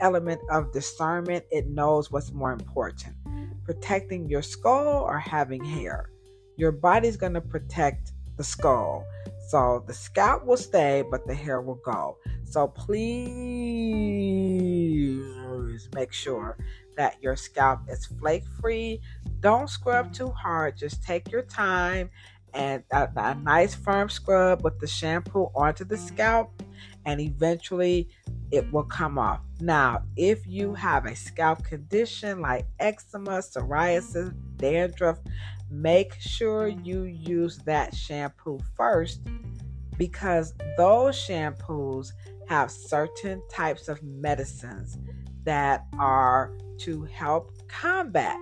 element 0.00 0.40
of 0.50 0.70
discernment. 0.72 1.46
It 1.50 1.68
knows 1.68 2.10
what's 2.10 2.32
more 2.32 2.52
important 2.52 3.14
protecting 3.64 4.28
your 4.28 4.42
skull 4.42 5.04
or 5.04 5.18
having 5.18 5.64
hair. 5.64 6.10
Your 6.56 6.72
body's 6.72 7.16
going 7.16 7.34
to 7.34 7.40
protect 7.40 8.10
the 8.36 8.42
skull. 8.42 9.06
So 9.48 9.84
the 9.86 9.94
scalp 9.94 10.44
will 10.44 10.56
stay 10.56 11.04
but 11.08 11.26
the 11.26 11.34
hair 11.34 11.62
will 11.62 11.80
go. 11.84 12.18
So 12.44 12.66
please 12.68 13.28
make 15.94 16.12
sure 16.12 16.58
that 16.96 17.22
your 17.22 17.36
scalp 17.36 17.80
is 17.88 18.06
flake 18.06 18.44
free 18.60 19.00
don't 19.40 19.70
scrub 19.70 20.12
too 20.12 20.30
hard. 20.30 20.76
Just 20.76 21.02
take 21.02 21.30
your 21.32 21.42
time 21.42 22.10
and 22.54 22.82
a, 22.90 23.08
a, 23.16 23.34
nice 23.34 23.74
firm 23.74 24.08
scrub 24.08 24.62
with 24.64 24.78
the 24.80 24.86
shampoo 24.86 25.50
onto 25.54 25.84
the 25.84 25.96
mm-hmm. 25.96 26.06
scalp, 26.06 26.62
and 27.04 27.20
eventually 27.20 28.08
it 28.50 28.70
will 28.72 28.84
come 28.84 29.18
off. 29.18 29.40
Now, 29.60 30.02
if 30.16 30.46
you 30.46 30.74
have 30.74 31.06
a 31.06 31.14
scalp 31.14 31.64
condition 31.64 32.40
like 32.40 32.66
eczema, 32.78 33.38
psoriasis, 33.38 34.34
dandruff, 34.56 35.18
make 35.70 36.14
sure 36.14 36.68
you 36.68 37.04
use 37.04 37.58
that 37.58 37.94
shampoo 37.94 38.58
first 38.76 39.20
because 39.96 40.54
those 40.76 41.16
shampoos 41.16 42.12
have 42.48 42.70
certain 42.70 43.40
types 43.50 43.88
of 43.88 44.02
medicines 44.02 44.98
that 45.44 45.84
are 45.98 46.52
to 46.78 47.04
help 47.04 47.52
combat 47.68 48.38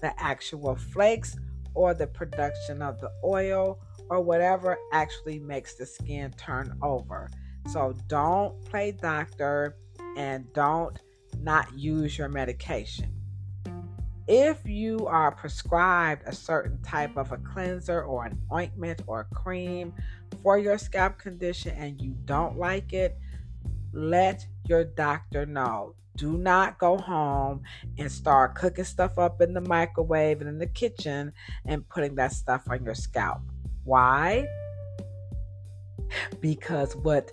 the 0.00 0.12
actual 0.22 0.76
flakes 0.76 1.36
or 1.76 1.94
the 1.94 2.06
production 2.06 2.82
of 2.82 3.00
the 3.00 3.12
oil 3.22 3.78
or 4.08 4.20
whatever 4.20 4.76
actually 4.92 5.38
makes 5.38 5.74
the 5.74 5.86
skin 5.86 6.32
turn 6.36 6.76
over. 6.82 7.28
So 7.68 7.94
don't 8.08 8.60
play 8.64 8.92
doctor 8.92 9.76
and 10.16 10.52
don't 10.52 10.98
not 11.38 11.72
use 11.76 12.16
your 12.16 12.28
medication. 12.28 13.12
If 14.26 14.66
you 14.66 15.06
are 15.06 15.30
prescribed 15.30 16.22
a 16.26 16.34
certain 16.34 16.82
type 16.82 17.16
of 17.16 17.30
a 17.30 17.36
cleanser 17.36 18.02
or 18.02 18.24
an 18.24 18.40
ointment 18.52 19.02
or 19.06 19.20
a 19.20 19.34
cream 19.34 19.92
for 20.42 20.58
your 20.58 20.78
scalp 20.78 21.18
condition 21.18 21.76
and 21.76 22.00
you 22.00 22.16
don't 22.24 22.58
like 22.58 22.92
it, 22.92 23.18
let 23.92 24.44
your 24.66 24.84
doctor 24.84 25.46
know 25.46 25.94
do 26.16 26.36
not 26.36 26.78
go 26.78 26.98
home 26.98 27.62
and 27.98 28.10
start 28.10 28.54
cooking 28.54 28.84
stuff 28.84 29.18
up 29.18 29.40
in 29.40 29.54
the 29.54 29.60
microwave 29.60 30.40
and 30.40 30.48
in 30.48 30.58
the 30.58 30.66
kitchen 30.66 31.32
and 31.66 31.88
putting 31.88 32.14
that 32.16 32.32
stuff 32.32 32.62
on 32.68 32.84
your 32.84 32.94
scalp. 32.94 33.40
Why? 33.84 34.46
Because 36.40 36.96
what 36.96 37.30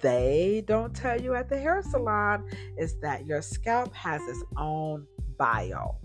they 0.00 0.64
don't 0.66 0.94
tell 0.94 1.20
you 1.20 1.34
at 1.34 1.48
the 1.48 1.58
hair 1.58 1.82
salon 1.82 2.48
is 2.78 2.98
that 3.00 3.26
your 3.26 3.42
scalp 3.42 3.94
has 3.94 4.22
its 4.22 4.42
own 4.56 5.06
bio. 5.38 5.96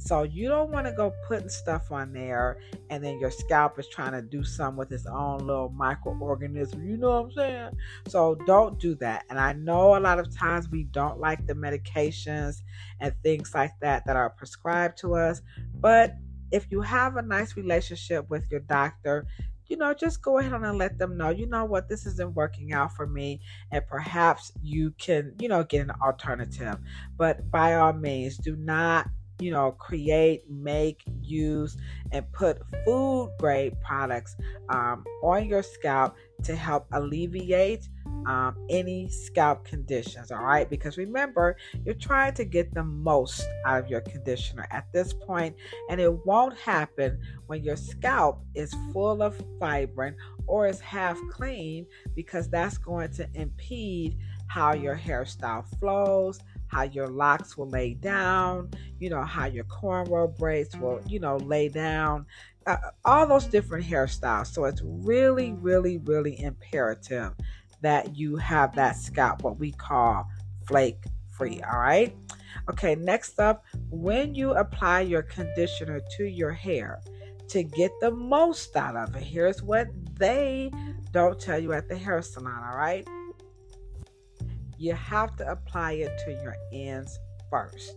So 0.00 0.22
you 0.22 0.48
don't 0.48 0.70
want 0.70 0.86
to 0.86 0.92
go 0.92 1.12
putting 1.28 1.50
stuff 1.50 1.92
on 1.92 2.12
there 2.14 2.58
and 2.88 3.04
then 3.04 3.20
your 3.20 3.30
scalp 3.30 3.78
is 3.78 3.86
trying 3.86 4.12
to 4.12 4.22
do 4.22 4.42
something 4.42 4.78
with 4.78 4.90
its 4.92 5.04
own 5.04 5.40
little 5.46 5.70
microorganism. 5.70 6.84
You 6.88 6.96
know 6.96 7.10
what 7.10 7.24
I'm 7.24 7.32
saying? 7.32 7.70
So 8.08 8.34
don't 8.46 8.80
do 8.80 8.94
that. 8.96 9.26
And 9.28 9.38
I 9.38 9.52
know 9.52 9.98
a 9.98 10.00
lot 10.00 10.18
of 10.18 10.34
times 10.34 10.70
we 10.70 10.84
don't 10.84 11.20
like 11.20 11.46
the 11.46 11.52
medications 11.52 12.62
and 12.98 13.14
things 13.22 13.54
like 13.54 13.72
that 13.80 14.06
that 14.06 14.16
are 14.16 14.30
prescribed 14.30 14.96
to 14.98 15.16
us. 15.16 15.42
But 15.74 16.16
if 16.50 16.66
you 16.70 16.80
have 16.80 17.16
a 17.16 17.22
nice 17.22 17.54
relationship 17.54 18.28
with 18.30 18.50
your 18.50 18.60
doctor, 18.60 19.26
you 19.66 19.76
know, 19.76 19.92
just 19.92 20.22
go 20.22 20.38
ahead 20.38 20.52
and 20.52 20.78
let 20.78 20.98
them 20.98 21.16
know, 21.16 21.28
you 21.28 21.46
know 21.46 21.66
what, 21.66 21.88
this 21.88 22.06
isn't 22.06 22.34
working 22.34 22.72
out 22.72 22.96
for 22.96 23.06
me. 23.06 23.40
And 23.70 23.86
perhaps 23.86 24.50
you 24.62 24.92
can, 24.98 25.34
you 25.38 25.48
know, 25.48 25.62
get 25.62 25.82
an 25.82 25.92
alternative. 26.02 26.78
But 27.16 27.50
by 27.50 27.74
all 27.74 27.92
means, 27.92 28.38
do 28.38 28.56
not 28.56 29.08
you 29.40 29.50
know, 29.50 29.72
create, 29.72 30.42
make, 30.48 31.02
use, 31.22 31.76
and 32.12 32.30
put 32.32 32.60
food 32.84 33.32
grade 33.38 33.74
products 33.80 34.36
um, 34.68 35.04
on 35.22 35.46
your 35.46 35.62
scalp 35.62 36.16
to 36.42 36.54
help 36.54 36.86
alleviate 36.92 37.88
um, 38.26 38.54
any 38.68 39.08
scalp 39.08 39.64
conditions. 39.64 40.30
All 40.30 40.42
right, 40.42 40.68
because 40.68 40.98
remember, 40.98 41.56
you're 41.84 41.94
trying 41.94 42.34
to 42.34 42.44
get 42.44 42.72
the 42.74 42.84
most 42.84 43.42
out 43.66 43.84
of 43.84 43.90
your 43.90 44.00
conditioner 44.02 44.66
at 44.70 44.86
this 44.92 45.12
point, 45.12 45.56
and 45.88 46.00
it 46.00 46.26
won't 46.26 46.56
happen 46.56 47.18
when 47.46 47.62
your 47.62 47.76
scalp 47.76 48.42
is 48.54 48.74
full 48.92 49.22
of 49.22 49.40
fibrin 49.58 50.14
or 50.46 50.66
is 50.66 50.80
half 50.80 51.18
clean 51.30 51.86
because 52.14 52.48
that's 52.48 52.76
going 52.78 53.10
to 53.12 53.28
impede 53.34 54.18
how 54.48 54.72
your 54.72 54.96
hairstyle 54.96 55.64
flows 55.78 56.40
how 56.70 56.82
your 56.82 57.08
locks 57.08 57.56
will 57.56 57.68
lay 57.68 57.94
down, 57.94 58.70
you 58.98 59.10
know, 59.10 59.22
how 59.22 59.46
your 59.46 59.64
cornrow 59.64 60.34
braids 60.38 60.76
will, 60.76 61.00
you 61.06 61.18
know, 61.18 61.36
lay 61.38 61.68
down, 61.68 62.24
uh, 62.66 62.76
all 63.04 63.26
those 63.26 63.46
different 63.46 63.84
hairstyles. 63.84 64.46
So 64.46 64.64
it's 64.64 64.80
really, 64.84 65.52
really, 65.54 65.98
really 65.98 66.40
imperative 66.40 67.32
that 67.82 68.16
you 68.16 68.36
have 68.36 68.74
that 68.76 68.96
scalp, 68.96 69.42
what 69.42 69.58
we 69.58 69.72
call 69.72 70.28
flake 70.66 71.02
free. 71.30 71.60
All 71.62 71.80
right. 71.80 72.14
Okay, 72.68 72.94
next 72.94 73.40
up, 73.40 73.64
when 73.90 74.34
you 74.34 74.52
apply 74.52 75.00
your 75.00 75.22
conditioner 75.22 76.00
to 76.16 76.24
your 76.24 76.52
hair 76.52 77.00
to 77.48 77.64
get 77.64 77.90
the 78.00 78.10
most 78.12 78.76
out 78.76 78.94
of 78.94 79.16
it, 79.16 79.22
here's 79.22 79.60
what 79.62 79.88
they 80.18 80.70
don't 81.10 81.40
tell 81.40 81.58
you 81.58 81.72
at 81.72 81.88
the 81.88 81.96
hair 81.96 82.22
salon. 82.22 82.62
All 82.64 82.76
right 82.76 83.08
you 84.80 84.94
have 84.94 85.36
to 85.36 85.48
apply 85.48 85.92
it 85.92 86.18
to 86.24 86.32
your 86.32 86.56
ends 86.72 87.18
first. 87.50 87.96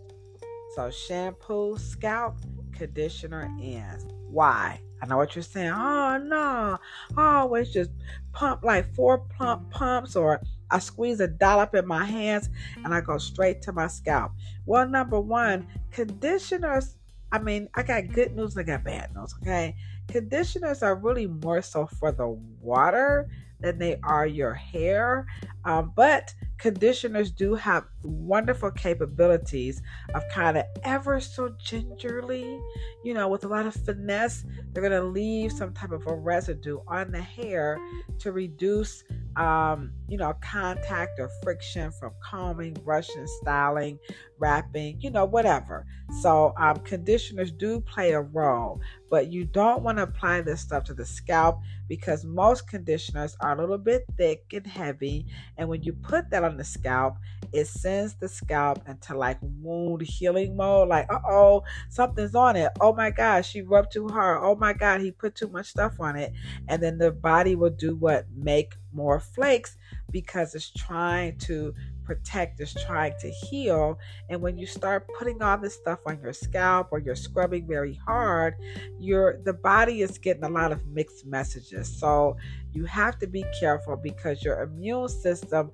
So, 0.75 0.91
shampoo, 0.91 1.77
scalp, 1.77 2.35
conditioner, 2.73 3.49
ends. 3.61 4.05
Why? 4.29 4.81
I 5.01 5.05
know 5.05 5.15
what 5.15 5.33
you're 5.33 5.43
saying. 5.43 5.71
Oh, 5.73 6.17
no. 6.17 6.77
I 7.15 7.35
always 7.37 7.71
just 7.71 7.91
pump 8.33 8.65
like 8.65 8.93
four 8.95 9.19
plump 9.19 9.71
pumps, 9.71 10.17
or 10.17 10.41
I 10.71 10.79
squeeze 10.79 11.21
a 11.21 11.27
dollop 11.27 11.73
in 11.73 11.87
my 11.87 12.03
hands 12.03 12.49
and 12.83 12.93
I 12.93 12.99
go 12.99 13.17
straight 13.17 13.61
to 13.61 13.71
my 13.71 13.87
scalp. 13.87 14.33
Well, 14.65 14.87
number 14.87 15.21
one, 15.21 15.67
conditioners. 15.91 16.97
I 17.31 17.39
mean, 17.39 17.69
I 17.75 17.83
got 17.83 18.09
good 18.09 18.35
news 18.35 18.57
and 18.57 18.69
I 18.69 18.75
got 18.75 18.83
bad 18.83 19.15
news, 19.15 19.33
okay? 19.41 19.75
Conditioners 20.09 20.83
are 20.83 20.95
really 20.95 21.27
more 21.27 21.61
so 21.61 21.85
for 21.85 22.11
the 22.11 22.27
water 22.59 23.29
than 23.63 23.79
they 23.79 23.97
are 24.03 24.27
your 24.27 24.53
hair. 24.53 25.25
Um, 25.65 25.93
but 25.96 26.34
conditioners 26.58 27.32
do 27.32 27.55
have 27.55 27.86
wonderful 28.03 28.72
capabilities 28.72 29.82
of 30.13 30.24
kind 30.29 30.58
of 30.58 30.63
ever 30.84 31.20
so 31.20 31.50
gingerly, 31.60 32.60
you 33.03 33.13
know, 33.13 33.27
with 33.27 33.43
a 33.43 33.48
lot 33.48 33.65
of 33.65 33.74
finesse, 33.74 34.46
they're 34.72 34.88
going 34.88 35.01
to 35.01 35.08
leave 35.08 35.51
some 35.51 35.74
type 35.74 35.91
of 35.91 36.05
a 36.08 36.15
residue 36.15 36.79
on 36.88 37.12
the 37.12 37.22
hair 37.22 37.79
to 38.20 38.32
reduce, 38.32 39.03
um, 39.36 39.91
you 40.08 40.17
know, 40.17 40.34
contact 40.41 41.20
or 41.20 41.29
friction 41.43 41.91
from 41.91 42.12
combing, 42.24 42.74
brushing, 42.74 43.27
styling, 43.41 44.00
wrapping, 44.39 45.00
you 45.01 45.10
know, 45.10 45.25
whatever. 45.25 45.86
So, 46.22 46.53
um, 46.58 46.77
conditioners 46.79 47.51
do 47.51 47.82
play 47.82 48.12
a 48.12 48.22
role, 48.22 48.79
but 49.10 49.32
you 49.32 49.46
don't 49.46 49.84
want 49.84 49.98
to 49.98 50.03
apply 50.03 50.41
this 50.41 50.62
stuff 50.62 50.84
to 50.86 50.93
the 50.93 51.05
scalp 51.05 51.60
because 51.88 52.25
most 52.25 52.67
conditioners 52.67 53.36
are 53.39 53.53
a 53.53 53.60
little 53.60 53.77
bit 53.77 54.05
thick 54.17 54.43
and 54.53 54.65
heavy. 54.65 55.25
And 55.57 55.69
when 55.69 55.83
you 55.83 55.93
put 55.93 56.29
that 56.31 56.43
on 56.43 56.57
the 56.57 56.63
scalp, 56.63 57.17
it 57.51 57.67
sends 57.67 58.15
the 58.15 58.27
scalp 58.27 58.88
into 58.88 59.15
like 59.15 59.38
wound 59.41 60.01
healing 60.01 60.55
mode. 60.55 60.89
Like, 60.89 61.12
uh 61.12 61.19
oh, 61.27 61.63
something's 61.89 62.36
on 62.36 62.55
it. 62.55 62.72
Oh 62.81 62.93
my 62.93 63.12
God, 63.12 63.45
she 63.45 63.62
rubbed 63.62 63.91
too 63.91 64.07
hard. 64.07 64.39
Oh 64.41 64.55
my 64.55 64.74
God, 64.74 65.01
he 65.01 65.12
put 65.12 65.36
too 65.36 65.48
much 65.48 65.67
stuff 65.67 66.00
on 66.00 66.15
it. 66.15 66.33
And 66.67 66.81
then 66.81 66.98
the 66.98 67.12
body 67.12 67.55
will 67.55 67.69
do 67.69 67.95
what? 67.95 68.25
Make 68.36 68.75
more 68.91 69.19
flakes 69.19 69.77
because 70.12 70.55
it's 70.55 70.72
trying 70.72 71.38
to 71.39 71.74
protect, 72.03 72.60
is 72.60 72.75
trying 72.86 73.13
to 73.19 73.29
heal. 73.29 73.98
And 74.29 74.41
when 74.41 74.57
you 74.57 74.65
start 74.65 75.07
putting 75.17 75.41
all 75.41 75.57
this 75.57 75.75
stuff 75.75 76.00
on 76.05 76.19
your 76.22 76.33
scalp 76.33 76.89
or 76.91 77.00
you're 77.00 77.15
scrubbing 77.15 77.67
very 77.67 77.95
hard, 78.05 78.55
your 79.00 79.39
the 79.43 79.53
body 79.53 80.01
is 80.01 80.17
getting 80.17 80.43
a 80.43 80.50
lot 80.50 80.72
of 80.72 80.86
mixed 80.88 81.25
messages. 81.25 82.00
So 82.00 82.38
you 82.72 82.86
have 82.86 83.19
to 83.19 83.27
be 83.27 83.45
careful 83.60 83.95
because 83.95 84.43
your 84.43 84.62
immune 84.63 85.10
system 85.10 85.72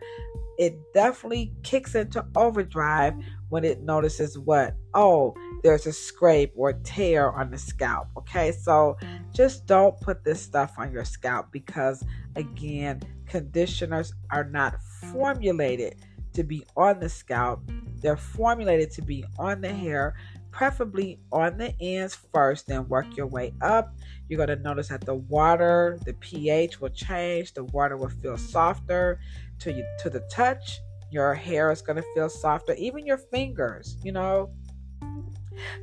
it 0.59 0.77
definitely 0.93 1.53
kicks 1.63 1.95
into 1.95 2.23
overdrive 2.35 3.13
when 3.47 3.63
it 3.63 3.81
notices 3.81 4.37
what 4.37 4.75
oh 4.93 5.33
there's 5.63 5.87
a 5.87 5.93
scrape 5.93 6.51
or 6.55 6.73
tear 6.83 7.31
on 7.31 7.49
the 7.49 7.57
scalp 7.57 8.07
okay 8.17 8.51
so 8.51 8.97
just 9.33 9.65
don't 9.65 9.99
put 10.01 10.23
this 10.25 10.41
stuff 10.41 10.73
on 10.77 10.91
your 10.91 11.05
scalp 11.05 11.47
because 11.51 12.03
again 12.35 13.01
conditioners 13.25 14.13
are 14.31 14.43
not 14.43 14.75
formulated 15.11 15.95
to 16.39 16.43
be 16.45 16.63
on 16.77 16.99
the 16.99 17.09
scalp. 17.09 17.61
They're 18.01 18.15
formulated 18.15 18.91
to 18.91 19.01
be 19.01 19.25
on 19.37 19.59
the 19.59 19.73
hair, 19.73 20.15
preferably 20.51 21.19
on 21.33 21.57
the 21.57 21.73
ends 21.81 22.17
first, 22.33 22.67
then 22.67 22.87
work 22.87 23.05
your 23.17 23.27
way 23.27 23.53
up. 23.61 23.93
You're 24.29 24.37
going 24.37 24.57
to 24.57 24.63
notice 24.63 24.87
that 24.87 25.01
the 25.01 25.15
water, 25.15 25.99
the 26.05 26.13
pH 26.13 26.79
will 26.79 26.89
change. 26.89 27.53
The 27.53 27.65
water 27.65 27.97
will 27.97 28.09
feel 28.09 28.37
softer 28.37 29.19
to 29.59 29.73
you 29.73 29.85
to 29.99 30.09
the 30.09 30.21
touch. 30.31 30.79
Your 31.11 31.33
hair 31.33 31.71
is 31.71 31.81
going 31.81 31.97
to 31.97 32.05
feel 32.15 32.29
softer, 32.29 32.73
even 32.75 33.05
your 33.05 33.17
fingers, 33.17 33.97
you 34.01 34.13
know 34.13 34.49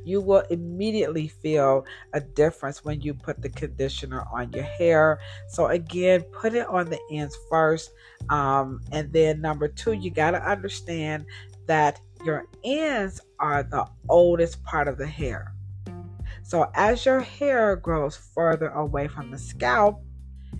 you 0.03 0.21
will 0.21 0.43
immediately 0.49 1.27
feel 1.27 1.85
a 2.13 2.21
difference 2.21 2.83
when 2.83 3.01
you 3.01 3.13
put 3.13 3.41
the 3.41 3.49
conditioner 3.49 4.25
on 4.31 4.51
your 4.53 4.63
hair. 4.63 5.19
So, 5.49 5.67
again, 5.67 6.21
put 6.31 6.53
it 6.53 6.67
on 6.67 6.89
the 6.89 6.99
ends 7.11 7.37
first. 7.49 7.91
Um, 8.29 8.81
and 8.91 9.11
then, 9.11 9.41
number 9.41 9.67
two, 9.67 9.93
you 9.93 10.11
got 10.11 10.31
to 10.31 10.41
understand 10.43 11.25
that 11.67 11.99
your 12.25 12.45
ends 12.63 13.21
are 13.39 13.63
the 13.63 13.85
oldest 14.09 14.63
part 14.63 14.87
of 14.87 14.97
the 14.97 15.07
hair. 15.07 15.53
So, 16.43 16.71
as 16.75 17.05
your 17.05 17.19
hair 17.19 17.75
grows 17.75 18.15
further 18.15 18.69
away 18.69 19.07
from 19.07 19.31
the 19.31 19.37
scalp, 19.37 20.01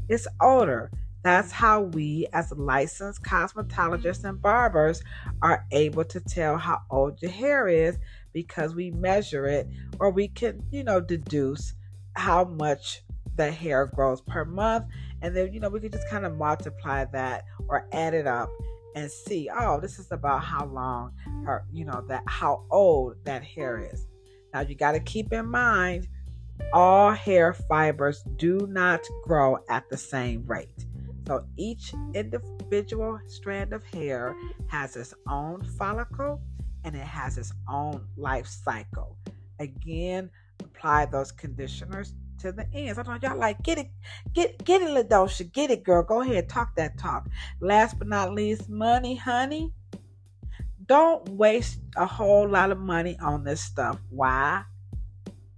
it's 0.10 0.28
older. 0.42 0.92
That's 1.24 1.52
how 1.52 1.82
we, 1.82 2.28
as 2.34 2.52
licensed 2.54 3.24
cosmetologists 3.24 4.24
and 4.24 4.42
barbers, 4.42 5.02
are 5.42 5.66
able 5.72 6.06
to 6.06 6.20
tell 6.22 6.58
how 6.58 6.82
old 6.90 7.22
your 7.22 7.32
hair 7.32 7.68
is 7.68 7.98
because 8.34 8.76
we 8.76 8.92
measure 8.92 9.46
it 9.46 9.68
or 10.00 10.10
we 10.10 10.28
can, 10.28 10.64
you 10.72 10.84
know, 10.84 11.00
deduce 11.00 11.74
how 12.16 12.46
much 12.46 13.04
the 13.36 13.52
hair 13.52 13.86
grows 13.86 14.22
per 14.22 14.46
month. 14.46 14.86
And 15.22 15.36
then, 15.36 15.54
you 15.54 15.60
know, 15.60 15.70
we 15.70 15.80
can 15.80 15.92
just 15.92 16.10
kind 16.10 16.26
of 16.26 16.38
multiply 16.38 17.06
that 17.06 17.46
or 17.68 17.88
add 17.92 18.14
it 18.14 18.28
up 18.28 18.50
and 18.96 19.10
see, 19.12 19.50
oh, 19.56 19.80
this 19.80 20.00
is 20.00 20.12
about 20.12 20.44
how 20.44 20.66
long 20.66 21.14
her, 21.46 21.66
you 21.72 21.86
know, 21.86 22.04
that 22.08 22.24
how 22.28 22.66
old 22.72 23.16
that 23.26 23.44
hair 23.44 23.80
is. 23.94 24.08
Now 24.54 24.62
you 24.62 24.76
got 24.76 24.94
to 24.94 25.00
keep 25.00 25.32
in 25.34 25.48
mind 25.48 26.08
all 26.74 27.12
hair 27.12 27.54
fibers 27.54 28.24
do 28.38 28.68
not 28.70 29.02
grow 29.24 29.60
at 29.70 29.88
the 29.90 29.98
same 29.98 30.46
rate. 30.46 30.86
So 31.28 31.46
each 31.58 31.94
individual 32.14 33.20
strand 33.28 33.74
of 33.74 33.84
hair 33.84 34.36
has 34.68 34.96
its 34.96 35.14
own 35.30 35.62
follicle 35.78 36.42
and 36.88 36.96
it 36.96 37.06
has 37.06 37.38
its 37.38 37.52
own 37.70 38.02
life 38.16 38.48
cycle. 38.48 39.18
Again, 39.60 40.30
apply 40.62 41.06
those 41.08 41.34
conditioners 41.34 42.14
to 42.40 42.54
the 42.54 42.66
ends. 42.74 42.98
I 42.98 43.04
don't 43.04 43.22
know 43.22 43.30
y'all 43.30 43.38
like 43.38 43.62
get 43.62 43.78
it, 43.78 43.90
get 44.34 44.64
get 44.64 44.82
it, 44.82 44.88
Ladosha, 44.88 45.52
get 45.52 45.70
it, 45.70 45.84
girl. 45.84 46.02
Go 46.02 46.22
ahead, 46.22 46.48
talk 46.48 46.76
that 46.76 46.98
talk. 46.98 47.28
Last 47.60 48.00
but 48.00 48.08
not 48.08 48.34
least, 48.34 48.70
money, 48.70 49.16
honey. 49.16 49.74
Don't 50.86 51.28
waste 51.30 51.82
a 51.98 52.06
whole 52.06 52.48
lot 52.48 52.72
of 52.72 52.80
money 52.80 53.18
on 53.22 53.44
this 53.44 53.62
stuff. 53.62 54.00
Why? 54.10 54.64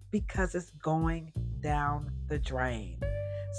Because 0.09 0.55
it's 0.55 0.71
going 0.81 1.31
down 1.61 2.11
the 2.27 2.39
drain. 2.39 2.99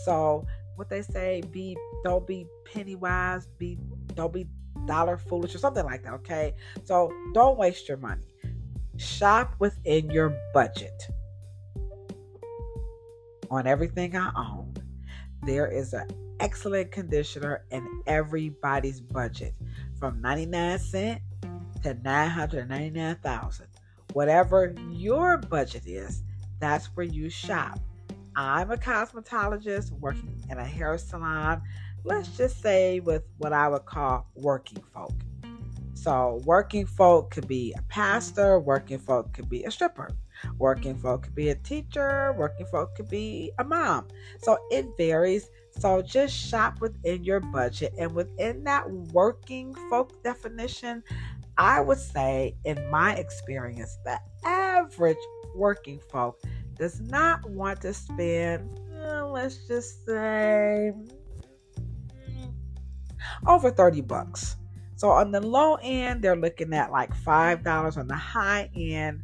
So 0.05 0.45
what 0.75 0.89
they 0.89 1.03
say, 1.03 1.43
be 1.53 1.77
don't 2.03 2.27
be 2.27 2.47
penny 2.65 2.97
wise, 2.97 3.47
be 3.59 3.79
don't 4.15 4.33
be 4.33 4.49
dollar 4.91 5.17
foolish 5.17 5.55
or 5.55 5.59
something 5.59 5.85
like 5.85 6.03
that, 6.03 6.13
okay? 6.15 6.53
So 6.83 7.13
don't 7.33 7.57
waste 7.57 7.87
your 7.89 7.97
money. 7.97 8.27
Shop 8.97 9.55
within 9.61 10.11
your 10.11 10.37
budget. 10.53 11.09
On 13.53 13.69
everything 13.69 14.17
I 14.17 14.33
own, 14.37 14.75
there 15.45 15.69
is 15.69 15.93
an 15.93 16.09
excellent 16.41 16.91
conditioner 16.91 17.65
in 17.71 18.03
everybody's 18.09 19.01
budget 19.01 19.55
from 19.97 20.21
99 20.21 20.79
cent 20.81 21.21
to 21.85 21.95
999,000. 21.95 23.67
Whatever 24.13 24.75
your 24.91 25.37
budget 25.37 25.87
is, 25.87 26.25
that's 26.59 26.87
where 26.97 27.07
you 27.07 27.31
shop. 27.31 27.79
I'm 28.35 28.73
a 28.73 28.77
cosmetologist 28.77 29.93
working 29.93 30.43
in 30.51 30.59
a 30.59 30.65
hair 30.65 30.99
salon 30.99 31.63
let's 32.05 32.37
just 32.37 32.61
say 32.63 33.01
with 33.01 33.23
what 33.39 33.53
I 33.53 33.69
would 33.69 33.87
call 33.87 34.27
working 34.35 34.83
folk. 34.95 35.13
So, 35.95 36.41
working 36.47 36.87
folk 36.87 37.31
could 37.31 37.47
be 37.47 37.75
a 37.77 37.83
pastor, 37.83 38.59
working 38.59 38.99
folk 38.99 39.35
could 39.35 39.51
be 39.51 39.65
a 39.65 39.71
stripper, 39.71 40.09
working 40.59 40.97
folk 40.97 41.25
could 41.25 41.35
be 41.35 41.51
a 41.51 41.55
teacher, 41.57 42.33
working 42.39 42.65
folk 42.67 42.95
could 42.95 43.11
be 43.11 43.53
a 43.59 43.65
mom. 43.65 44.09
So, 44.39 44.57
it 44.71 44.87
varies. 44.97 45.51
So, 45.79 46.01
just 46.01 46.35
shop 46.35 46.81
within 46.81 47.23
your 47.23 47.41
budget. 47.41 47.93
And 47.99 48.15
within 48.15 48.65
that 48.65 48.91
working 48.91 49.75
folk 49.91 50.23
definition, 50.23 51.03
I 51.59 51.83
would 51.83 51.99
say, 51.99 52.57
in 52.65 52.79
my 52.91 53.15
experience, 53.17 53.99
the 54.07 54.19
average 54.43 55.19
working 55.55 56.01
folk 56.11 56.41
does 56.79 56.99
not 57.03 57.45
want 57.51 57.83
to 57.83 57.93
spend, 57.93 58.81
uh, 59.05 59.27
let's 59.27 59.69
just 59.69 60.07
say, 60.07 60.93
over 63.47 63.71
30 63.71 64.03
bucks. 64.03 64.57
So 64.97 65.09
on 65.09 65.33
the 65.33 65.41
low 65.41 65.77
end, 65.83 66.23
they're 66.23 66.37
looking 66.37 66.75
at 66.75 66.91
like 66.91 67.15
$5. 67.15 67.97
On 67.97 68.07
the 68.07 68.15
high 68.15 68.71
end, 68.77 69.23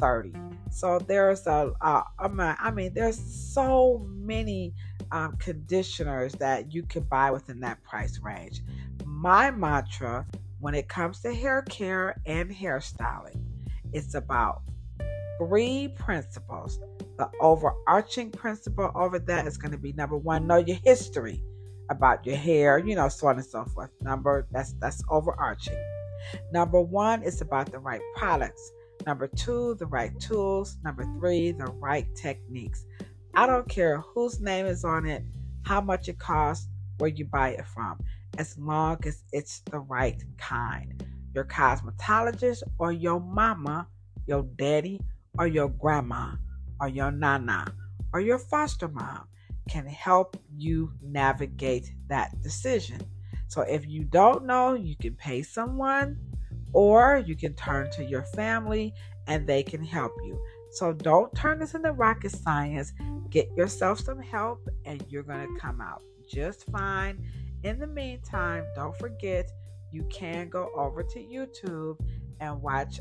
30 0.00 0.32
So 0.70 0.98
there's 0.98 1.46
a, 1.46 1.72
uh, 1.80 2.02
I 2.18 2.70
mean, 2.70 2.92
there's 2.94 3.18
so 3.18 4.06
many 4.10 4.74
um, 5.12 5.36
conditioners 5.36 6.32
that 6.34 6.72
you 6.74 6.82
could 6.82 7.08
buy 7.08 7.30
within 7.30 7.60
that 7.60 7.82
price 7.84 8.18
range. 8.22 8.62
My 9.04 9.50
mantra 9.50 10.26
when 10.60 10.74
it 10.74 10.88
comes 10.88 11.20
to 11.20 11.32
hair 11.32 11.62
care 11.62 12.20
and 12.24 12.50
hairstyling, 12.50 13.38
it's 13.92 14.14
about 14.14 14.62
three 15.38 15.88
principles. 15.88 16.80
The 17.18 17.30
overarching 17.40 18.30
principle 18.30 18.90
over 18.94 19.18
that 19.18 19.46
is 19.46 19.56
going 19.56 19.72
to 19.72 19.78
be 19.78 19.92
number 19.92 20.16
one, 20.16 20.46
know 20.46 20.56
your 20.56 20.78
history 20.82 21.42
about 21.90 22.24
your 22.26 22.36
hair, 22.36 22.78
you 22.78 22.94
know, 22.94 23.08
so 23.08 23.28
on 23.28 23.36
and 23.36 23.46
so 23.46 23.64
forth. 23.64 23.90
Number 24.00 24.46
that's 24.50 24.72
that's 24.74 25.02
overarching. 25.10 25.78
Number 26.52 26.80
one 26.80 27.22
is 27.22 27.40
about 27.40 27.70
the 27.70 27.78
right 27.78 28.00
products. 28.16 28.72
Number 29.06 29.26
two, 29.26 29.74
the 29.74 29.86
right 29.86 30.18
tools. 30.20 30.76
Number 30.84 31.04
three, 31.18 31.52
the 31.52 31.66
right 31.66 32.06
techniques. 32.14 32.86
I 33.34 33.46
don't 33.46 33.68
care 33.68 33.98
whose 33.98 34.40
name 34.40 34.66
is 34.66 34.84
on 34.84 35.06
it, 35.06 35.22
how 35.62 35.80
much 35.80 36.08
it 36.08 36.18
costs, 36.18 36.68
where 36.98 37.10
you 37.10 37.24
buy 37.24 37.50
it 37.50 37.66
from, 37.66 37.98
as 38.38 38.56
long 38.58 38.98
as 39.04 39.24
it's 39.32 39.60
the 39.70 39.80
right 39.80 40.22
kind. 40.38 41.04
Your 41.34 41.44
cosmetologist 41.44 42.62
or 42.78 42.92
your 42.92 43.20
mama, 43.20 43.88
your 44.26 44.44
daddy, 44.56 45.00
or 45.36 45.48
your 45.48 45.68
grandma, 45.68 46.36
or 46.80 46.88
your 46.88 47.10
nana, 47.10 47.74
or 48.12 48.20
your 48.20 48.38
foster 48.38 48.88
mom 48.88 49.26
can 49.68 49.86
help 49.86 50.36
you 50.56 50.92
navigate 51.02 51.92
that 52.08 52.40
decision. 52.42 53.00
So 53.48 53.62
if 53.62 53.86
you 53.86 54.04
don't 54.04 54.44
know, 54.44 54.74
you 54.74 54.96
can 54.96 55.14
pay 55.14 55.42
someone 55.42 56.18
or 56.72 57.22
you 57.24 57.36
can 57.36 57.54
turn 57.54 57.90
to 57.92 58.04
your 58.04 58.22
family 58.22 58.92
and 59.26 59.46
they 59.46 59.62
can 59.62 59.82
help 59.82 60.12
you. 60.24 60.38
So 60.72 60.92
don't 60.92 61.34
turn 61.34 61.58
this 61.58 61.74
into 61.74 61.92
rocket 61.92 62.32
science. 62.32 62.92
Get 63.30 63.48
yourself 63.56 64.00
some 64.00 64.20
help 64.20 64.68
and 64.84 65.04
you're 65.08 65.22
going 65.22 65.54
to 65.54 65.60
come 65.60 65.80
out 65.80 66.02
just 66.28 66.64
fine. 66.70 67.24
In 67.62 67.78
the 67.78 67.86
meantime, 67.86 68.64
don't 68.74 68.96
forget 68.98 69.50
you 69.92 70.04
can 70.10 70.48
go 70.48 70.70
over 70.76 71.02
to 71.02 71.18
YouTube 71.18 71.98
and 72.40 72.60
watch 72.60 72.98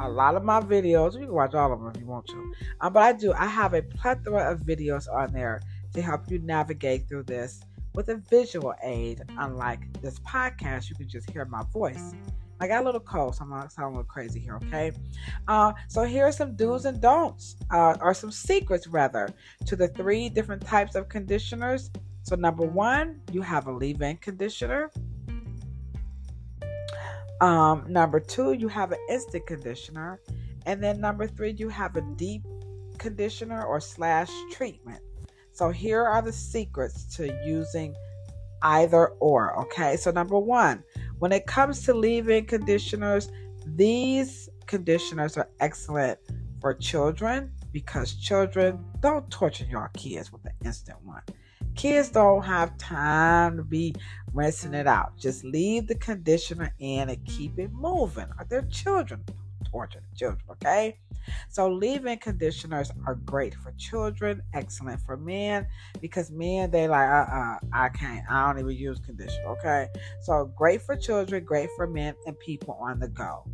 a 0.00 0.08
lot 0.08 0.36
of 0.36 0.44
my 0.44 0.60
videos. 0.60 1.14
You 1.14 1.26
can 1.26 1.32
watch 1.32 1.54
all 1.54 1.72
of 1.72 1.80
them 1.80 1.92
if 1.94 2.00
you 2.00 2.06
want 2.06 2.26
to. 2.28 2.52
Um, 2.80 2.92
but 2.92 3.02
I 3.02 3.12
do. 3.12 3.32
I 3.32 3.46
have 3.46 3.74
a 3.74 3.82
plethora 3.82 4.50
of 4.50 4.60
videos 4.60 5.12
on 5.12 5.32
there 5.32 5.60
to 5.94 6.02
help 6.02 6.30
you 6.30 6.38
navigate 6.38 7.08
through 7.08 7.24
this 7.24 7.60
with 7.94 8.08
a 8.08 8.16
visual 8.16 8.74
aid. 8.82 9.22
Unlike 9.38 10.00
this 10.00 10.18
podcast, 10.20 10.88
you 10.88 10.96
can 10.96 11.08
just 11.08 11.30
hear 11.30 11.44
my 11.44 11.62
voice. 11.72 12.14
I 12.60 12.68
got 12.68 12.82
a 12.82 12.84
little 12.84 13.00
cold, 13.00 13.34
so 13.34 13.42
I'm 13.42 13.50
not 13.50 13.72
sounding 13.72 13.94
a 13.94 13.98
little 13.98 14.12
crazy 14.12 14.38
here, 14.38 14.54
okay? 14.64 14.92
Uh, 15.48 15.72
so 15.88 16.04
here 16.04 16.24
are 16.26 16.32
some 16.32 16.54
do's 16.54 16.84
and 16.84 17.00
don'ts, 17.00 17.56
uh, 17.72 17.96
or 18.00 18.14
some 18.14 18.30
secrets 18.30 18.86
rather, 18.86 19.28
to 19.66 19.74
the 19.74 19.88
three 19.88 20.28
different 20.28 20.64
types 20.64 20.94
of 20.94 21.08
conditioners. 21.08 21.90
So 22.22 22.36
number 22.36 22.64
one, 22.64 23.20
you 23.32 23.42
have 23.42 23.66
a 23.66 23.72
leave-in 23.72 24.18
conditioner. 24.18 24.92
Um, 27.40 27.84
number 27.88 28.20
two, 28.20 28.52
you 28.52 28.68
have 28.68 28.92
an 28.92 28.98
instant 29.10 29.44
conditioner. 29.48 30.20
And 30.64 30.80
then 30.80 31.00
number 31.00 31.26
three, 31.26 31.50
you 31.58 31.68
have 31.68 31.96
a 31.96 32.02
deep 32.14 32.46
conditioner 32.98 33.64
or 33.64 33.80
slash 33.80 34.30
treatment. 34.52 35.02
So 35.52 35.70
here 35.70 36.04
are 36.04 36.22
the 36.22 36.32
secrets 36.32 37.04
to 37.16 37.26
using 37.44 37.94
either 38.62 39.08
or. 39.20 39.58
Okay. 39.62 39.96
So 39.96 40.10
number 40.10 40.38
one, 40.38 40.82
when 41.18 41.32
it 41.32 41.46
comes 41.46 41.82
to 41.82 41.94
leave-in 41.94 42.46
conditioners, 42.46 43.30
these 43.66 44.48
conditioners 44.66 45.36
are 45.36 45.48
excellent 45.60 46.18
for 46.60 46.74
children 46.74 47.52
because 47.72 48.14
children 48.14 48.84
don't 49.00 49.28
torture 49.30 49.64
your 49.64 49.90
kids 49.96 50.32
with 50.32 50.42
the 50.42 50.52
instant 50.64 50.98
one. 51.04 51.22
Kids 51.74 52.10
don't 52.10 52.42
have 52.42 52.76
time 52.76 53.56
to 53.56 53.62
be 53.62 53.94
rinsing 54.34 54.74
it 54.74 54.86
out. 54.86 55.16
Just 55.18 55.44
leave 55.44 55.86
the 55.86 55.94
conditioner 55.94 56.74
in 56.78 57.08
and 57.08 57.24
keep 57.24 57.58
it 57.58 57.72
moving. 57.72 58.26
They're 58.48 58.62
children. 58.62 59.24
Torture 59.70 60.02
the 60.10 60.16
children, 60.16 60.42
okay? 60.50 60.98
So 61.48 61.68
leave-in 61.68 62.18
conditioners 62.18 62.90
are 63.06 63.16
great 63.16 63.54
for 63.54 63.72
children, 63.78 64.42
excellent 64.54 65.00
for 65.00 65.16
men 65.16 65.66
because 66.00 66.30
men 66.30 66.70
they 66.70 66.88
like 66.88 67.08
uh-uh, 67.08 67.58
I 67.72 67.88
can't. 67.90 68.24
I 68.30 68.46
don't 68.46 68.58
even 68.58 68.76
use 68.76 68.98
conditioner, 69.00 69.46
okay? 69.48 69.88
So 70.22 70.52
great 70.56 70.82
for 70.82 70.96
children, 70.96 71.44
great 71.44 71.68
for 71.76 71.86
men 71.86 72.14
and 72.26 72.38
people 72.38 72.78
on 72.80 72.98
the 72.98 73.08
go. 73.08 73.44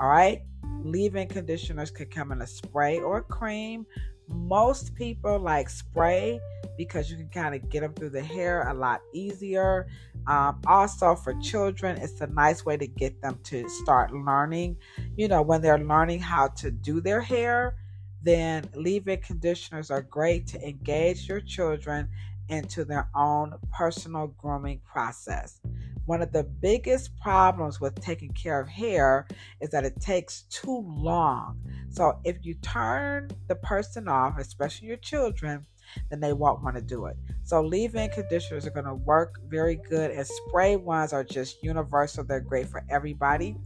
All 0.00 0.08
right? 0.08 0.42
Leave-in 0.82 1.28
conditioners 1.28 1.90
could 1.90 2.10
come 2.10 2.32
in 2.32 2.42
a 2.42 2.46
spray 2.46 2.98
or 2.98 3.18
a 3.18 3.22
cream. 3.22 3.86
Most 4.28 4.94
people 4.94 5.38
like 5.38 5.68
spray 5.68 6.40
because 6.76 7.10
you 7.10 7.16
can 7.16 7.28
kind 7.28 7.54
of 7.54 7.68
get 7.70 7.80
them 7.80 7.92
through 7.94 8.10
the 8.10 8.22
hair 8.22 8.68
a 8.68 8.74
lot 8.74 9.00
easier. 9.12 9.86
Um, 10.26 10.60
also, 10.66 11.14
for 11.14 11.34
children, 11.34 11.98
it's 11.98 12.20
a 12.20 12.26
nice 12.26 12.64
way 12.64 12.76
to 12.76 12.86
get 12.86 13.20
them 13.20 13.38
to 13.44 13.68
start 13.68 14.12
learning. 14.12 14.76
You 15.16 15.28
know, 15.28 15.42
when 15.42 15.60
they're 15.60 15.78
learning 15.78 16.20
how 16.20 16.48
to 16.48 16.70
do 16.70 17.00
their 17.00 17.20
hair, 17.20 17.76
then 18.22 18.64
leave 18.74 19.06
in 19.06 19.20
conditioners 19.20 19.90
are 19.90 20.00
great 20.00 20.46
to 20.48 20.66
engage 20.66 21.28
your 21.28 21.40
children 21.40 22.08
into 22.48 22.84
their 22.84 23.08
own 23.14 23.54
personal 23.72 24.28
grooming 24.38 24.80
process. 24.90 25.60
One 26.06 26.20
of 26.20 26.32
the 26.32 26.44
biggest 26.44 27.16
problems 27.18 27.80
with 27.80 27.98
taking 28.00 28.30
care 28.32 28.60
of 28.60 28.68
hair 28.68 29.26
is 29.60 29.70
that 29.70 29.84
it 29.84 30.00
takes 30.00 30.42
too 30.50 30.84
long. 30.86 31.60
So, 31.90 32.18
if 32.24 32.36
you 32.42 32.54
turn 32.54 33.30
the 33.48 33.54
person 33.54 34.08
off, 34.08 34.38
especially 34.38 34.88
your 34.88 34.98
children, 34.98 35.66
then 36.10 36.20
they 36.20 36.32
won't 36.32 36.62
want 36.62 36.76
to 36.76 36.82
do 36.82 37.06
it. 37.06 37.16
So 37.42 37.62
leave-in 37.62 38.10
conditioners 38.10 38.66
are 38.66 38.70
going 38.70 38.86
to 38.86 38.94
work 38.94 39.40
very 39.48 39.76
good, 39.76 40.10
and 40.10 40.26
spray 40.26 40.76
ones 40.76 41.12
are 41.12 41.24
just 41.24 41.62
universal. 41.62 42.24
They're 42.24 42.40
great 42.40 42.68
for 42.68 42.84
everybody. 42.88 43.56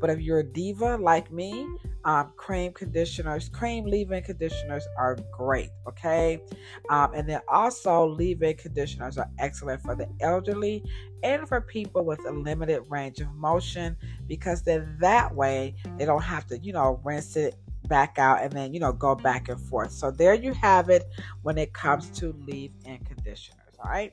But 0.00 0.10
if 0.10 0.20
you're 0.20 0.40
a 0.40 0.44
diva 0.44 0.96
like 0.96 1.32
me, 1.32 1.66
um, 2.04 2.32
cream 2.36 2.72
conditioners, 2.72 3.48
cream 3.48 3.84
leave-in 3.84 4.22
conditioners 4.22 4.86
are 4.98 5.16
great. 5.32 5.70
Okay, 5.88 6.42
um, 6.90 7.12
and 7.14 7.28
then 7.28 7.40
also 7.48 8.06
leave-in 8.06 8.56
conditioners 8.56 9.18
are 9.18 9.30
excellent 9.38 9.82
for 9.82 9.94
the 9.94 10.08
elderly 10.20 10.84
and 11.22 11.48
for 11.48 11.60
people 11.60 12.04
with 12.04 12.18
a 12.26 12.30
limited 12.30 12.82
range 12.88 13.20
of 13.20 13.32
motion 13.34 13.96
because 14.26 14.62
then 14.62 14.96
that 15.00 15.34
way 15.34 15.74
they 15.98 16.04
don't 16.04 16.22
have 16.22 16.46
to, 16.48 16.58
you 16.58 16.72
know, 16.72 17.00
rinse 17.04 17.36
it 17.36 17.54
back 17.88 18.18
out 18.18 18.42
and 18.42 18.52
then 18.52 18.72
you 18.72 18.80
know 18.80 18.92
go 18.92 19.14
back 19.14 19.48
and 19.48 19.60
forth. 19.60 19.92
So 19.92 20.10
there 20.10 20.34
you 20.34 20.52
have 20.54 20.88
it 20.88 21.04
when 21.42 21.58
it 21.58 21.72
comes 21.72 22.08
to 22.20 22.32
leave 22.46 22.72
in 22.84 22.98
conditioners 22.98 23.62
all 23.82 23.90
right? 23.90 24.12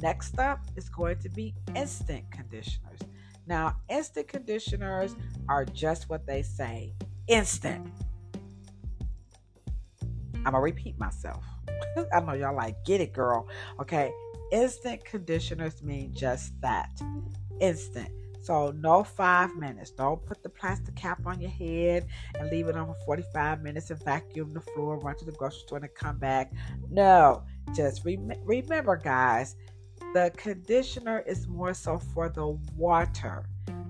Next 0.00 0.38
up 0.38 0.60
is 0.76 0.88
going 0.88 1.18
to 1.20 1.28
be 1.28 1.54
instant 1.74 2.24
conditioners. 2.30 3.00
Now 3.46 3.76
instant 3.88 4.28
conditioners 4.28 5.16
are 5.48 5.64
just 5.64 6.08
what 6.08 6.26
they 6.26 6.42
say 6.42 6.94
instant. 7.26 7.90
I'm 10.34 10.52
gonna 10.52 10.60
repeat 10.60 10.98
myself. 10.98 11.44
I 12.14 12.20
know 12.20 12.32
y'all 12.32 12.54
like 12.54 12.84
get 12.84 13.00
it 13.00 13.12
girl. 13.12 13.48
Okay 13.80 14.12
instant 14.50 15.04
conditioners 15.04 15.82
mean 15.82 16.14
just 16.14 16.58
that 16.60 16.90
instant 17.60 18.10
so 18.48 18.72
no 18.80 19.04
five 19.04 19.54
minutes. 19.56 19.90
Don't 19.90 20.24
put 20.24 20.42
the 20.42 20.48
plastic 20.48 20.94
cap 20.96 21.20
on 21.26 21.38
your 21.38 21.50
head 21.50 22.06
and 22.38 22.50
leave 22.50 22.66
it 22.68 22.76
on 22.76 22.86
for 22.86 22.96
45 23.04 23.62
minutes 23.62 23.90
and 23.90 24.02
vacuum 24.02 24.54
the 24.54 24.60
floor, 24.62 24.98
run 24.98 25.14
to 25.18 25.26
the 25.26 25.32
grocery 25.32 25.60
store 25.66 25.78
and 25.78 25.94
come 25.94 26.16
back. 26.16 26.50
No, 26.90 27.44
just 27.76 28.06
rem- 28.06 28.32
remember, 28.44 28.96
guys, 28.96 29.54
the 30.14 30.32
conditioner 30.38 31.22
is 31.26 31.46
more 31.46 31.74
so 31.74 31.98
for 31.98 32.30
the 32.30 32.58
water. 32.74 33.44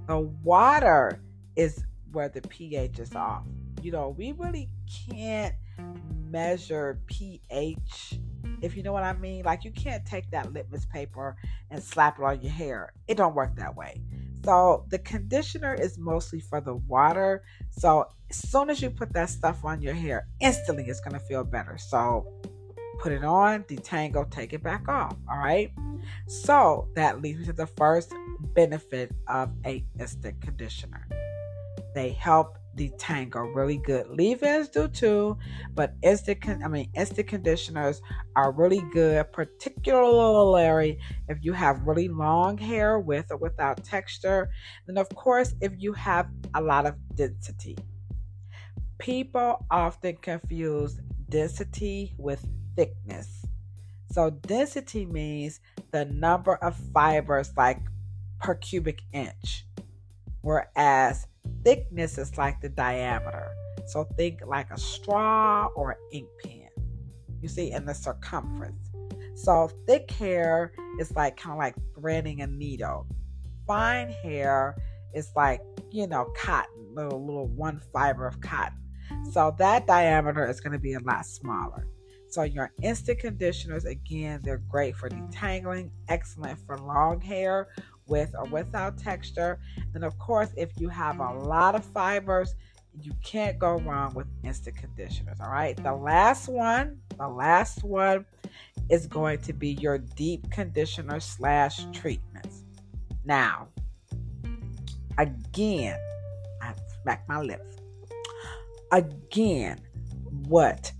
The 0.08 0.18
water 0.18 1.22
is 1.54 1.84
where 2.10 2.28
the 2.28 2.42
pH 2.42 2.98
is 2.98 3.14
off. 3.14 3.44
You 3.80 3.92
know, 3.92 4.08
we 4.18 4.32
really 4.32 4.68
can't 5.06 5.54
measure 6.32 6.98
pH 7.06 8.18
if 8.60 8.76
you 8.76 8.82
know 8.82 8.92
what 8.92 9.04
I 9.04 9.12
mean. 9.12 9.44
Like 9.44 9.64
you 9.64 9.70
can't 9.70 10.04
take 10.04 10.28
that 10.32 10.52
litmus 10.52 10.84
paper 10.86 11.36
and 11.70 11.80
slap 11.80 12.18
it 12.18 12.24
on 12.24 12.40
your 12.40 12.50
hair. 12.50 12.92
It 13.06 13.16
don't 13.16 13.36
work 13.36 13.54
that 13.54 13.76
way. 13.76 14.00
So 14.44 14.84
the 14.88 14.98
conditioner 14.98 15.74
is 15.74 15.98
mostly 15.98 16.40
for 16.40 16.60
the 16.60 16.74
water. 16.74 17.42
So 17.70 18.06
as 18.30 18.36
soon 18.36 18.70
as 18.70 18.80
you 18.80 18.90
put 18.90 19.12
that 19.12 19.30
stuff 19.30 19.64
on 19.64 19.82
your 19.82 19.94
hair, 19.94 20.26
instantly 20.40 20.84
it's 20.84 21.00
going 21.00 21.14
to 21.14 21.20
feel 21.20 21.44
better. 21.44 21.76
So 21.78 22.26
put 22.98 23.12
it 23.12 23.24
on, 23.24 23.64
detangle, 23.64 24.30
take 24.30 24.52
it 24.52 24.62
back 24.62 24.88
off. 24.88 25.16
All 25.30 25.38
right. 25.38 25.72
So 26.26 26.88
that 26.94 27.22
leads 27.22 27.40
me 27.40 27.44
to 27.46 27.52
the 27.52 27.66
first 27.66 28.12
benefit 28.54 29.12
of 29.26 29.50
a 29.64 29.84
instant 29.98 30.40
conditioner. 30.40 31.06
They 31.94 32.10
help 32.10 32.57
detangle 32.78 33.54
really 33.54 33.78
good. 33.78 34.08
Leave-ins 34.08 34.68
do 34.68 34.88
too, 34.88 35.36
but 35.74 35.94
instant 36.02 36.40
con- 36.40 36.62
I 36.64 36.68
mean 36.68 36.90
instant 36.94 37.28
conditioners 37.28 38.00
are 38.36 38.52
really 38.52 38.82
good, 38.92 39.30
particularly 39.32 40.98
if 41.28 41.38
you 41.42 41.52
have 41.52 41.82
really 41.82 42.08
long 42.08 42.56
hair 42.56 42.98
with 42.98 43.26
or 43.30 43.36
without 43.36 43.84
texture. 43.84 44.50
Then 44.86 44.96
of 44.96 45.08
course 45.10 45.54
if 45.60 45.72
you 45.76 45.92
have 45.92 46.28
a 46.54 46.60
lot 46.60 46.86
of 46.86 46.94
density. 47.14 47.76
People 48.98 49.64
often 49.70 50.16
confuse 50.16 50.98
density 51.28 52.14
with 52.18 52.44
thickness. 52.76 53.44
So 54.10 54.30
density 54.30 55.04
means 55.04 55.60
the 55.92 56.06
number 56.06 56.56
of 56.56 56.76
fibers 56.92 57.52
like 57.56 57.80
per 58.40 58.54
cubic 58.54 59.02
inch. 59.12 59.66
Whereas 60.40 61.27
thickness 61.64 62.18
is 62.18 62.36
like 62.38 62.60
the 62.60 62.68
diameter. 62.68 63.50
So 63.86 64.04
think 64.16 64.40
like 64.46 64.70
a 64.70 64.78
straw 64.78 65.68
or 65.74 65.92
an 65.92 65.98
ink 66.12 66.28
pen. 66.42 66.68
You 67.40 67.48
see, 67.48 67.72
in 67.72 67.84
the 67.84 67.94
circumference. 67.94 68.90
So 69.34 69.70
thick 69.86 70.10
hair 70.10 70.72
is 70.98 71.14
like 71.14 71.36
kind 71.36 71.52
of 71.52 71.58
like 71.58 71.76
threading 71.94 72.40
a 72.40 72.46
needle. 72.46 73.06
Fine 73.66 74.10
hair 74.10 74.76
is 75.14 75.30
like, 75.36 75.60
you 75.90 76.06
know, 76.06 76.32
cotton, 76.36 76.94
little 76.94 77.24
little 77.24 77.46
one 77.46 77.80
fiber 77.92 78.26
of 78.26 78.40
cotton. 78.40 78.78
So 79.32 79.54
that 79.58 79.86
diameter 79.86 80.48
is 80.48 80.60
going 80.60 80.72
to 80.72 80.78
be 80.78 80.94
a 80.94 81.00
lot 81.00 81.24
smaller. 81.24 81.86
So 82.30 82.42
your 82.42 82.72
instant 82.82 83.20
conditioners, 83.20 83.86
again, 83.86 84.40
they're 84.42 84.62
great 84.68 84.96
for 84.96 85.08
detangling, 85.08 85.90
excellent 86.08 86.58
for 86.66 86.76
long 86.76 87.20
hair 87.20 87.68
with 88.08 88.34
or 88.38 88.44
without 88.46 88.98
texture. 88.98 89.58
And 89.94 90.04
of 90.04 90.18
course, 90.18 90.50
if 90.56 90.70
you 90.78 90.88
have 90.88 91.20
a 91.20 91.32
lot 91.32 91.74
of 91.74 91.84
fibers, 91.84 92.54
you 93.00 93.12
can't 93.24 93.58
go 93.58 93.78
wrong 93.78 94.14
with 94.14 94.26
instant 94.42 94.76
conditioners. 94.76 95.38
All 95.40 95.50
right. 95.50 95.76
The 95.76 95.94
last 95.94 96.48
one, 96.48 96.98
the 97.16 97.28
last 97.28 97.84
one 97.84 98.24
is 98.88 99.06
going 99.06 99.40
to 99.40 99.52
be 99.52 99.70
your 99.74 99.98
deep 99.98 100.50
conditioner 100.50 101.20
slash 101.20 101.84
treatments. 101.92 102.64
Now, 103.24 103.68
again, 105.18 105.98
I 106.62 106.72
smack 107.02 107.28
my 107.28 107.40
lips. 107.40 107.76
Again, 108.90 109.80
what 110.46 110.92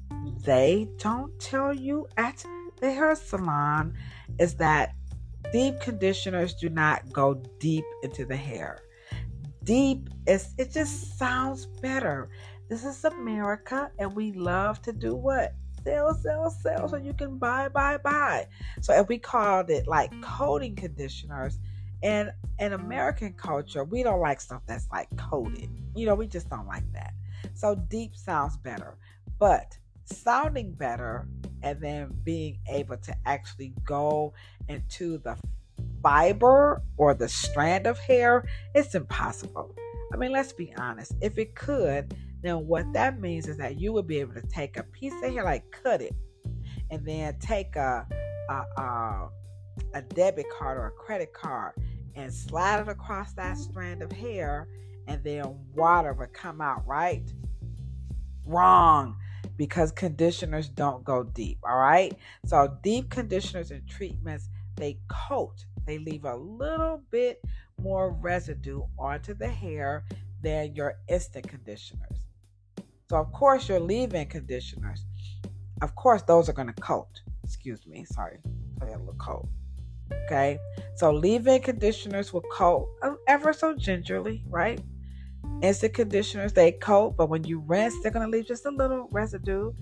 they 0.44 0.88
don't 0.98 1.38
tell 1.40 1.72
you 1.72 2.06
at 2.16 2.44
the 2.80 2.92
hair 2.92 3.14
salon 3.14 3.94
is 4.38 4.54
that 4.56 4.94
deep 5.52 5.80
conditioners 5.80 6.54
do 6.54 6.68
not 6.68 7.10
go 7.12 7.34
deep 7.58 7.84
into 8.02 8.24
the 8.24 8.36
hair. 8.36 8.80
Deep 9.64 10.08
is 10.26 10.54
it 10.58 10.70
just 10.70 11.18
sounds 11.18 11.66
better. 11.66 12.28
This 12.68 12.84
is 12.84 13.04
America 13.04 13.90
and 13.98 14.14
we 14.14 14.32
love 14.32 14.82
to 14.82 14.92
do 14.92 15.14
what? 15.14 15.54
Sell, 15.84 16.14
sell, 16.14 16.50
sell 16.50 16.88
so 16.88 16.96
you 16.96 17.14
can 17.14 17.38
buy, 17.38 17.68
buy, 17.68 17.96
buy. 17.98 18.46
So 18.80 18.92
if 18.92 19.08
we 19.08 19.18
called 19.18 19.70
it 19.70 19.86
like 19.86 20.10
coating 20.22 20.74
conditioners, 20.74 21.58
and 22.02 22.32
in 22.58 22.74
American 22.74 23.32
culture, 23.32 23.84
we 23.84 24.02
don't 24.02 24.20
like 24.20 24.40
stuff 24.40 24.62
that's 24.66 24.86
like 24.92 25.08
coated. 25.16 25.68
You 25.96 26.06
know, 26.06 26.14
we 26.14 26.26
just 26.26 26.48
don't 26.48 26.66
like 26.66 26.90
that. 26.92 27.12
So 27.54 27.74
deep 27.74 28.14
sounds 28.14 28.56
better. 28.56 28.96
But 29.38 29.76
sounding 30.12 30.72
better 30.72 31.28
and 31.62 31.80
then 31.80 32.14
being 32.24 32.58
able 32.68 32.96
to 32.96 33.14
actually 33.26 33.74
go 33.84 34.32
into 34.68 35.18
the 35.18 35.36
fiber 36.02 36.82
or 36.96 37.14
the 37.14 37.28
strand 37.28 37.86
of 37.86 37.98
hair, 37.98 38.44
it's 38.74 38.94
impossible. 38.94 39.74
I 40.12 40.16
mean, 40.16 40.32
let's 40.32 40.52
be 40.52 40.72
honest. 40.76 41.12
If 41.20 41.38
it 41.38 41.54
could, 41.54 42.14
then 42.42 42.66
what 42.66 42.90
that 42.92 43.20
means 43.20 43.48
is 43.48 43.56
that 43.58 43.80
you 43.80 43.92
would 43.92 44.06
be 44.06 44.20
able 44.20 44.34
to 44.34 44.42
take 44.42 44.76
a 44.76 44.84
piece 44.84 45.12
of 45.22 45.32
hair, 45.32 45.44
like 45.44 45.64
cut 45.70 46.00
it, 46.00 46.14
and 46.90 47.04
then 47.04 47.36
take 47.40 47.76
a 47.76 48.06
a, 48.48 48.80
a, 48.80 49.28
a 49.94 50.02
debit 50.02 50.46
card 50.56 50.78
or 50.78 50.86
a 50.86 50.90
credit 50.92 51.32
card 51.34 51.74
and 52.14 52.32
slide 52.32 52.80
it 52.80 52.88
across 52.88 53.32
that 53.34 53.58
strand 53.58 54.02
of 54.02 54.10
hair, 54.10 54.68
and 55.06 55.22
then 55.22 55.58
water 55.74 56.12
would 56.14 56.32
come 56.32 56.60
out, 56.60 56.86
right? 56.86 57.30
Wrong 58.46 59.16
because 59.58 59.90
conditioners 59.92 60.68
don't 60.68 61.04
go 61.04 61.24
deep. 61.24 61.58
All 61.68 61.76
right. 61.76 62.16
So, 62.46 62.78
deep 62.82 63.10
conditioners 63.10 63.70
and 63.70 63.86
treatments, 63.86 64.48
they 64.76 64.98
coat, 65.08 65.66
they 65.84 65.98
leave 65.98 66.24
a 66.24 66.36
little 66.36 67.02
bit 67.10 67.44
more 67.82 68.12
residue 68.12 68.82
onto 68.98 69.34
the 69.34 69.48
hair 69.48 70.04
than 70.42 70.74
your 70.74 70.94
instant 71.08 71.48
conditioners. 71.48 72.26
So, 73.10 73.16
of 73.16 73.32
course, 73.32 73.68
your 73.68 73.80
leave 73.80 74.14
in 74.14 74.28
conditioners, 74.28 75.04
of 75.82 75.94
course, 75.96 76.22
those 76.22 76.48
are 76.48 76.52
going 76.52 76.72
to 76.72 76.80
coat. 76.80 77.20
Excuse 77.42 77.86
me. 77.86 78.04
Sorry. 78.04 78.38
Play 78.78 78.92
a 78.92 78.98
little 78.98 79.14
coat. 79.14 79.48
Okay. 80.26 80.58
So, 80.94 81.10
leave 81.10 81.48
in 81.48 81.60
conditioners 81.62 82.32
will 82.32 82.44
coat 82.52 82.88
uh, 83.02 83.14
ever 83.26 83.52
so 83.52 83.74
gingerly, 83.74 84.44
right? 84.48 84.80
Instant 85.60 85.94
conditioners, 85.94 86.52
they 86.52 86.72
coat, 86.72 87.16
but 87.16 87.28
when 87.28 87.42
you 87.44 87.60
rinse, 87.66 87.94
they're 88.02 88.12
going 88.12 88.24
to 88.24 88.30
leave 88.30 88.46
just 88.46 88.64
a 88.66 88.70
little 88.70 89.08
residue. 89.10 89.72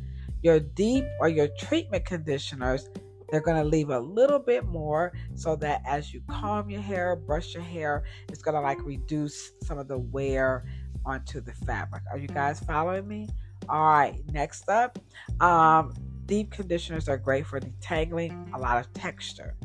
Your 0.42 0.58
deep 0.58 1.04
or 1.20 1.28
your 1.28 1.48
treatment 1.58 2.06
conditioners, 2.06 2.88
they're 3.30 3.40
going 3.42 3.62
to 3.62 3.68
leave 3.68 3.90
a 3.90 3.98
little 3.98 4.38
bit 4.38 4.64
more 4.64 5.12
so 5.34 5.54
that 5.56 5.82
as 5.86 6.14
you 6.14 6.22
comb 6.30 6.70
your 6.70 6.80
hair, 6.80 7.14
brush 7.16 7.52
your 7.52 7.62
hair, 7.62 8.04
it's 8.28 8.40
going 8.40 8.54
to 8.54 8.60
like 8.60 8.82
reduce 8.84 9.52
some 9.64 9.78
of 9.78 9.86
the 9.88 9.98
wear 9.98 10.64
onto 11.04 11.40
the 11.40 11.52
fabric. 11.52 12.02
Are 12.10 12.18
you 12.18 12.28
guys 12.28 12.60
following 12.60 13.06
me? 13.06 13.28
All 13.68 13.80
right, 13.80 14.18
next 14.32 14.68
up, 14.68 14.98
um, 15.40 15.92
deep 16.26 16.52
conditioners 16.52 17.08
are 17.08 17.18
great 17.18 17.46
for 17.46 17.60
detangling 17.60 18.54
a 18.54 18.58
lot 18.58 18.78
of 18.78 18.92
texture 18.92 19.56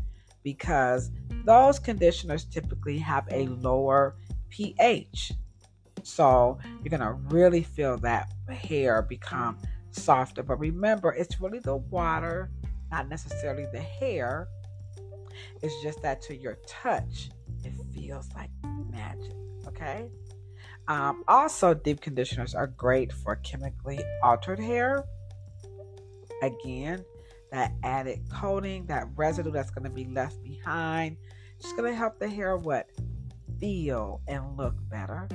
because 0.43 1.11
those 1.45 1.79
conditioners 1.79 2.45
typically 2.45 2.97
have 2.97 3.27
a 3.31 3.47
lower 3.47 4.15
pH. 4.49 5.33
So 6.03 6.59
you're 6.83 6.89
going 6.89 7.01
to 7.01 7.13
really 7.35 7.63
feel 7.63 7.97
that 7.99 8.31
hair 8.49 9.01
become 9.01 9.57
softer. 9.91 10.43
But 10.43 10.59
remember, 10.59 11.11
it's 11.11 11.39
really 11.39 11.59
the 11.59 11.77
water, 11.77 12.51
not 12.91 13.09
necessarily 13.09 13.67
the 13.71 13.81
hair. 13.81 14.47
It's 15.61 15.81
just 15.81 16.01
that 16.01 16.21
to 16.23 16.35
your 16.35 16.57
touch, 16.67 17.29
it 17.63 17.73
feels 17.93 18.29
like 18.35 18.49
magic. 18.89 19.33
Okay? 19.67 20.09
Um, 20.87 21.23
also, 21.27 21.73
deep 21.73 22.01
conditioners 22.01 22.55
are 22.55 22.67
great 22.67 23.13
for 23.13 23.35
chemically 23.37 23.99
altered 24.23 24.59
hair. 24.59 25.05
Again, 26.41 27.05
that 27.51 27.73
added 27.83 28.21
coating, 28.31 28.85
that 28.87 29.07
residue 29.15 29.51
that's 29.51 29.69
going 29.69 29.83
to 29.83 29.89
be 29.89 30.05
left 30.05 30.41
behind, 30.43 31.17
just 31.61 31.75
going 31.77 31.91
to 31.91 31.95
help 31.95 32.19
the 32.19 32.27
hair 32.27 32.57
what 32.57 32.89
feel 33.59 34.21
and 34.27 34.57
look 34.57 34.75
better. 34.89 35.29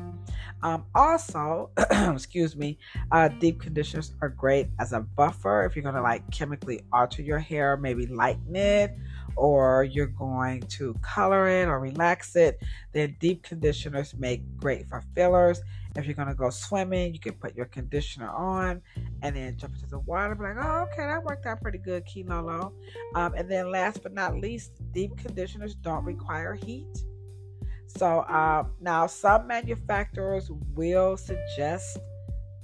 Um, 0.66 0.84
also, 0.96 1.70
excuse 2.12 2.56
me, 2.56 2.76
uh, 3.12 3.28
deep 3.28 3.60
conditioners 3.60 4.14
are 4.20 4.28
great 4.28 4.66
as 4.80 4.92
a 4.92 4.98
buffer 4.98 5.64
if 5.64 5.76
you're 5.76 5.84
going 5.84 5.94
to 5.94 6.02
like 6.02 6.28
chemically 6.32 6.80
alter 6.92 7.22
your 7.22 7.38
hair, 7.38 7.76
maybe 7.76 8.08
lighten 8.08 8.56
it, 8.56 8.90
or 9.36 9.84
you're 9.84 10.08
going 10.08 10.62
to 10.62 10.94
color 11.02 11.46
it 11.46 11.68
or 11.68 11.78
relax 11.78 12.34
it. 12.34 12.60
Then 12.92 13.16
deep 13.20 13.44
conditioners 13.44 14.12
make 14.18 14.42
great 14.56 14.88
for 14.88 15.04
fillers. 15.14 15.60
If 15.94 16.04
you're 16.04 16.16
going 16.16 16.26
to 16.26 16.34
go 16.34 16.50
swimming, 16.50 17.14
you 17.14 17.20
can 17.20 17.34
put 17.34 17.54
your 17.54 17.66
conditioner 17.66 18.28
on 18.30 18.82
and 19.22 19.36
then 19.36 19.56
jump 19.56 19.76
into 19.76 19.86
the 19.86 20.00
water. 20.00 20.34
Be 20.34 20.42
like, 20.42 20.56
oh, 20.60 20.88
okay, 20.90 21.06
that 21.06 21.22
worked 21.22 21.46
out 21.46 21.62
pretty 21.62 21.78
good, 21.78 22.04
Kilolo. 22.06 22.72
Um, 23.14 23.34
and 23.34 23.48
then 23.48 23.70
last 23.70 24.02
but 24.02 24.12
not 24.12 24.40
least, 24.40 24.72
deep 24.90 25.16
conditioners 25.16 25.76
don't 25.76 26.04
require 26.04 26.54
heat. 26.54 27.04
So 27.86 28.20
uh, 28.20 28.64
now 28.80 29.06
some 29.06 29.46
manufacturers 29.46 30.50
will 30.74 31.16
suggest 31.16 31.98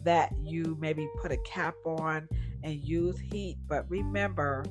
that 0.05 0.33
you 0.43 0.77
maybe 0.81 1.09
put 1.21 1.33
a 1.33 1.37
cap 1.39 1.75
on 1.87 2.29
and 2.63 2.75
use 2.75 3.19
heat, 3.19 3.59
but 3.67 3.89
remember, 3.89 4.65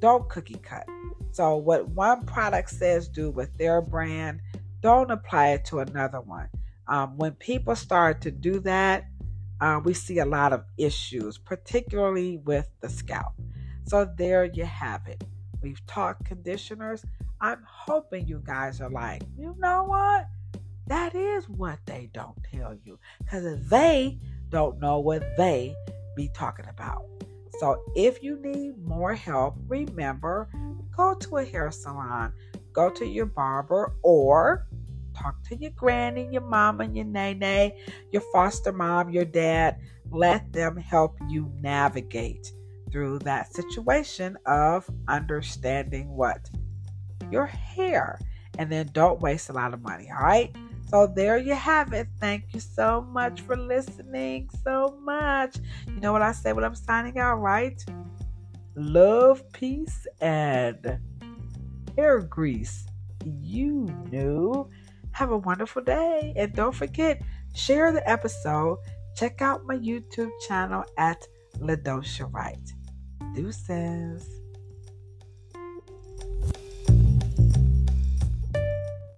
don't 0.00 0.28
cookie 0.28 0.60
cut. 0.62 0.86
So 1.30 1.56
what 1.56 1.88
one 1.88 2.24
product 2.24 2.70
says 2.70 3.08
do 3.08 3.30
with 3.30 3.56
their 3.56 3.80
brand, 3.80 4.40
don't 4.80 5.10
apply 5.10 5.48
it 5.50 5.64
to 5.66 5.80
another 5.80 6.20
one. 6.20 6.48
Um, 6.86 7.16
when 7.16 7.32
people 7.32 7.76
start 7.76 8.20
to 8.22 8.30
do 8.30 8.60
that, 8.60 9.04
uh, 9.60 9.80
we 9.84 9.92
see 9.94 10.18
a 10.18 10.24
lot 10.24 10.52
of 10.52 10.64
issues, 10.76 11.36
particularly 11.36 12.38
with 12.38 12.68
the 12.80 12.88
scalp. 12.88 13.32
So 13.86 14.08
there 14.16 14.44
you 14.44 14.64
have 14.64 15.06
it. 15.08 15.22
We've 15.60 15.84
talked 15.86 16.24
conditioners. 16.24 17.04
I'm 17.40 17.62
hoping 17.66 18.26
you 18.26 18.42
guys 18.44 18.80
are 18.80 18.90
like, 18.90 19.22
you 19.36 19.54
know 19.58 19.84
what? 19.84 20.26
That 20.88 21.14
is 21.14 21.48
what 21.48 21.78
they 21.86 22.10
don't 22.12 22.36
tell 22.52 22.76
you. 22.84 22.98
Because 23.20 23.68
they 23.68 24.18
don't 24.48 24.80
know 24.80 24.98
what 24.98 25.22
they 25.36 25.74
be 26.16 26.30
talking 26.34 26.66
about. 26.68 27.04
So 27.60 27.82
if 27.94 28.22
you 28.22 28.40
need 28.40 28.84
more 28.84 29.14
help, 29.14 29.56
remember, 29.66 30.48
go 30.96 31.14
to 31.14 31.36
a 31.38 31.44
hair 31.44 31.70
salon, 31.70 32.32
go 32.72 32.90
to 32.90 33.06
your 33.06 33.26
barber, 33.26 33.94
or 34.02 34.66
talk 35.14 35.42
to 35.44 35.56
your 35.56 35.70
granny, 35.72 36.28
your 36.30 36.42
mama, 36.42 36.86
your 36.86 37.04
nene, 37.04 37.72
your 38.12 38.22
foster 38.32 38.72
mom, 38.72 39.10
your 39.10 39.24
dad. 39.24 39.80
Let 40.10 40.52
them 40.52 40.76
help 40.76 41.18
you 41.28 41.52
navigate 41.60 42.52
through 42.90 43.18
that 43.20 43.52
situation 43.54 44.38
of 44.46 44.88
understanding 45.06 46.08
what 46.08 46.48
your 47.30 47.46
hair 47.46 48.18
and 48.58 48.70
then 48.70 48.88
don't 48.92 49.20
waste 49.20 49.48
a 49.50 49.52
lot 49.52 49.74
of 49.74 49.82
money 49.82 50.10
all 50.10 50.24
right? 50.24 50.54
So 50.88 51.06
there 51.06 51.36
you 51.36 51.54
have 51.54 51.92
it. 51.92 52.08
Thank 52.18 52.54
you 52.54 52.60
so 52.60 53.02
much 53.02 53.42
for 53.42 53.56
listening 53.56 54.48
so 54.64 54.98
much. 55.02 55.56
You 55.86 56.00
know 56.00 56.12
what 56.12 56.22
i 56.22 56.32
say 56.32 56.52
when 56.52 56.64
i'm 56.64 56.74
signing 56.74 57.18
out 57.18 57.36
right? 57.36 57.82
Love 58.74 59.42
peace 59.52 60.06
and 60.20 60.98
hair 61.96 62.20
grease. 62.20 62.86
You 63.24 63.86
knew. 64.10 64.70
Have 65.12 65.30
a 65.30 65.36
wonderful 65.36 65.82
day. 65.82 66.32
And 66.36 66.52
don't 66.54 66.74
forget 66.74 67.20
share 67.54 67.92
the 67.92 68.08
episode. 68.08 68.78
Check 69.16 69.42
out 69.42 69.66
my 69.66 69.76
youtube 69.76 70.30
channel 70.46 70.84
at 70.96 71.26
LaDosha 71.58 72.32
Wright 72.32 72.72
Deuces. 73.34 74.37